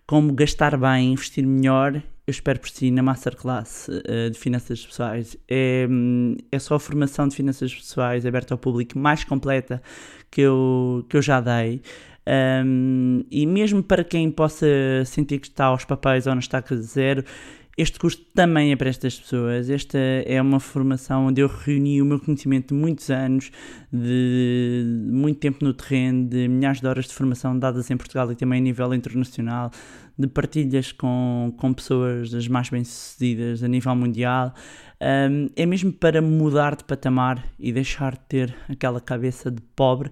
como 0.08 0.34
gastar 0.34 0.76
bem, 0.78 1.14
investir 1.14 1.46
melhor, 1.46 1.96
eu 1.96 2.32
espero 2.32 2.60
por 2.60 2.70
si 2.70 2.90
na 2.90 3.04
Masterclass 3.04 3.88
ah, 3.90 4.30
de 4.32 4.38
Finanças 4.40 4.84
Pessoais. 4.84 5.38
É, 5.48 5.88
hum, 5.90 6.36
é 6.52 6.58
só 6.58 6.76
a 6.76 6.80
formação 6.80 7.28
de 7.28 7.36
finanças 7.36 7.74
pessoais 7.74 8.26
aberta 8.26 8.54
ao 8.56 8.58
público 8.58 8.98
mais 8.98 9.24
completa 9.24 9.80
que 10.36 10.42
eu, 10.42 11.06
que 11.08 11.16
eu 11.16 11.22
já 11.22 11.40
dei. 11.40 11.82
Um, 12.66 13.24
e 13.32 13.46
mesmo 13.46 13.82
para 13.82 14.04
quem 14.04 14.30
possa 14.30 14.66
sentir 15.06 15.40
que 15.40 15.48
está 15.48 15.66
aos 15.66 15.86
papéis 15.86 16.28
ou 16.28 16.36
na 16.36 16.40
estaca 16.40 16.76
zero, 16.76 17.24
este 17.78 18.00
curso 18.00 18.20
também 18.34 18.72
é 18.72 18.76
para 18.76 18.90
estas 18.90 19.20
pessoas. 19.20 19.70
Esta 19.70 19.98
é 19.98 20.42
uma 20.42 20.62
formação 20.62 21.28
onde 21.28 21.42
eu 21.42 21.48
reuni 21.48 22.02
o 22.02 22.06
meu 22.06 22.20
conhecimento 22.20 22.74
de 22.74 22.80
muitos 22.80 23.10
anos, 23.10 23.52
de 23.92 24.84
muito 25.12 25.40
tempo 25.40 25.64
no 25.64 25.74
terreno, 25.74 26.26
de 26.26 26.48
milhares 26.48 26.80
de 26.80 26.88
horas 26.88 27.06
de 27.06 27.14
formação 27.14 27.58
dadas 27.58 27.92
em 27.92 27.98
Portugal 27.98 28.32
e 28.32 28.36
também 28.36 28.60
a 28.60 28.64
nível 28.64 28.94
internacional, 28.94 29.72
de 30.18 30.28
partilhas 30.28 30.94
com, 30.94 31.54
com 31.58 31.74
pessoas 31.74 32.32
das 32.32 32.48
mais 32.48 32.70
bem-sucedidas 32.70 33.62
a 33.62 33.68
nível 33.68 33.94
mundial. 33.94 34.54
Um, 35.02 35.50
é 35.58 35.66
mesmo 35.66 35.92
para 35.92 36.22
mudar 36.22 36.76
de 36.76 36.86
patamar 36.86 37.46
e 37.60 37.74
deixar 37.74 38.14
de 38.14 38.22
ter 38.30 38.56
aquela 38.70 39.02
cabeça 39.02 39.52
de 39.52 39.62
pobre. 39.76 40.10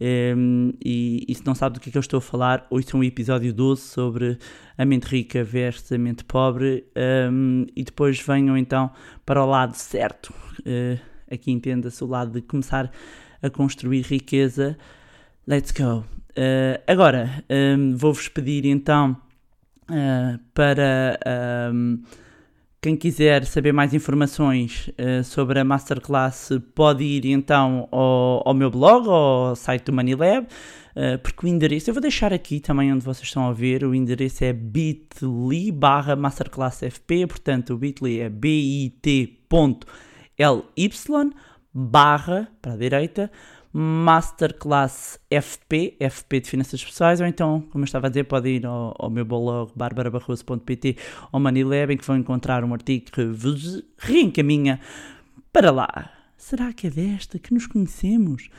Um, 0.00 0.72
e, 0.84 1.24
e 1.28 1.34
se 1.34 1.44
não 1.46 1.54
sabe 1.54 1.74
do 1.74 1.80
que 1.80 1.90
é 1.90 1.92
que 1.92 1.98
eu 1.98 2.00
estou 2.00 2.18
a 2.18 2.20
falar, 2.20 2.66
ouça 2.70 2.96
um 2.96 3.04
episódio 3.04 3.52
12 3.52 3.82
sobre 3.82 4.38
a 4.76 4.84
mente 4.84 5.04
rica 5.04 5.44
versus 5.44 5.92
a 5.92 5.98
mente 5.98 6.24
pobre 6.24 6.84
um, 7.30 7.66
e 7.74 7.82
depois 7.82 8.20
venham 8.20 8.56
então 8.56 8.90
para 9.24 9.42
o 9.42 9.46
lado 9.46 9.74
certo. 9.74 10.32
Uh, 10.60 10.98
aqui 11.30 11.50
entenda-se 11.50 12.02
o 12.02 12.06
lado 12.06 12.32
de 12.32 12.42
começar 12.42 12.90
a 13.42 13.50
construir 13.50 14.02
riqueza. 14.02 14.76
Let's 15.46 15.72
go. 15.72 16.04
Uh, 16.30 16.80
agora, 16.86 17.44
um, 17.50 17.96
vou-vos 17.96 18.28
pedir 18.28 18.64
então 18.66 19.16
uh, 19.90 20.38
para, 20.54 21.18
um, 21.72 22.02
Quem 22.84 22.96
quiser 22.96 23.46
saber 23.46 23.70
mais 23.70 23.94
informações 23.94 24.88
uh, 24.98 25.22
sobre 25.22 25.60
a 25.60 25.64
Masterclass 25.64 26.48
pode 26.74 27.04
ir 27.04 27.26
então 27.26 27.86
ao, 27.92 28.42
ao 28.44 28.52
meu 28.52 28.72
blog, 28.72 29.08
ao 29.08 29.54
site 29.54 29.84
do 29.84 29.92
Manilab, 29.92 30.48
uh, 30.48 31.16
porque 31.22 31.46
o 31.46 31.48
endereço, 31.48 31.90
eu 31.90 31.94
vou 31.94 32.00
deixar 32.00 32.32
aqui 32.32 32.58
também 32.58 32.92
onde 32.92 33.04
vocês 33.04 33.28
estão 33.28 33.46
a 33.46 33.52
ver, 33.52 33.84
o 33.84 33.94
endereço 33.94 34.42
é 34.42 34.52
bit.ly 34.52 35.70
barra 35.70 36.16
masterclassfp, 36.16 37.24
portanto 37.28 37.74
o 37.74 37.78
bit.ly 37.78 38.18
é 38.18 38.28
bit.ly 38.28 39.38
barra, 41.72 42.48
para 42.60 42.72
a 42.72 42.76
direita, 42.76 43.30
Masterclass 43.72 45.18
FP, 45.30 45.96
FP 45.98 46.40
de 46.40 46.50
Finanças 46.50 46.84
Pessoais, 46.84 47.20
ou 47.20 47.26
então, 47.26 47.62
como 47.70 47.82
eu 47.82 47.86
estava 47.86 48.06
a 48.06 48.10
dizer, 48.10 48.24
pode 48.24 48.48
ir 48.48 48.66
ao, 48.66 48.94
ao 48.98 49.08
meu 49.08 49.24
blog 49.24 49.72
barbarabarroso.pt 49.74 50.96
ou 51.32 51.40
Manilab, 51.40 51.92
em 51.92 51.96
que 51.96 52.06
vão 52.06 52.16
encontrar 52.16 52.64
um 52.64 52.72
artigo 52.74 53.06
que 53.10 53.24
vos 53.24 53.82
reencaminha 53.98 54.78
para 55.52 55.70
lá. 55.70 56.10
Será 56.36 56.72
que 56.72 56.88
é 56.88 56.90
desta 56.90 57.38
que 57.38 57.54
nos 57.54 57.66
conhecemos? 57.66 58.50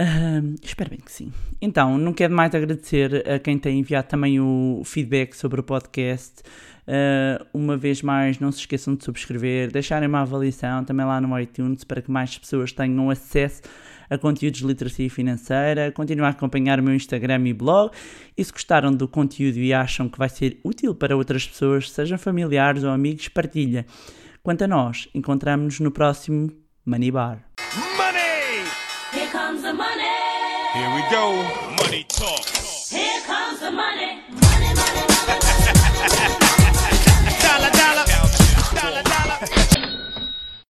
Uh, 0.00 0.54
espero 0.62 0.90
bem 0.90 0.98
que 0.98 1.12
sim. 1.12 1.32
Então, 1.60 1.96
não 1.96 2.12
quero 2.12 2.34
mais 2.34 2.54
agradecer 2.54 3.28
a 3.28 3.38
quem 3.38 3.58
tem 3.58 3.78
enviado 3.78 4.08
também 4.08 4.40
o 4.40 4.82
feedback 4.84 5.34
sobre 5.34 5.60
o 5.60 5.62
podcast. 5.62 6.42
Uh, 6.86 7.44
uma 7.52 7.76
vez 7.76 8.02
mais, 8.02 8.38
não 8.38 8.52
se 8.52 8.60
esqueçam 8.60 8.94
de 8.94 9.04
subscrever, 9.04 9.70
deixarem 9.70 10.08
uma 10.08 10.20
avaliação 10.20 10.84
também 10.84 11.04
lá 11.04 11.20
no 11.20 11.38
iTunes 11.38 11.84
para 11.84 12.00
que 12.00 12.10
mais 12.10 12.36
pessoas 12.38 12.72
tenham 12.72 13.10
acesso 13.10 13.62
a 14.08 14.18
conteúdos 14.18 14.60
de 14.60 14.66
literacia 14.66 15.10
financeira, 15.10 15.92
continuar 15.92 16.28
a 16.28 16.30
acompanhar 16.30 16.80
o 16.80 16.82
meu 16.82 16.94
Instagram 16.94 17.46
e 17.46 17.52
blog. 17.52 17.92
E 18.36 18.44
se 18.44 18.52
gostaram 18.52 18.92
do 18.92 19.06
conteúdo 19.08 19.58
e 19.58 19.72
acham 19.72 20.08
que 20.08 20.18
vai 20.18 20.28
ser 20.28 20.58
útil 20.64 20.94
para 20.94 21.16
outras 21.16 21.46
pessoas, 21.46 21.90
sejam 21.90 22.18
familiares 22.18 22.84
ou 22.84 22.90
amigos, 22.90 23.28
partilha. 23.28 23.86
Quanto 24.42 24.62
a 24.62 24.68
nós, 24.68 25.08
encontramos-nos 25.14 25.80
no 25.80 25.90
próximo 25.90 26.50
Money 26.84 27.10
Bar. 27.10 27.44
Money! 27.96 28.64
Here 29.12 29.30
comes 29.30 29.62
the 29.62 29.72
money. 29.72 30.02
Here 30.74 30.94
we 30.94 31.02
go. 31.10 31.32
Money 31.82 32.04
talk. 32.08 32.56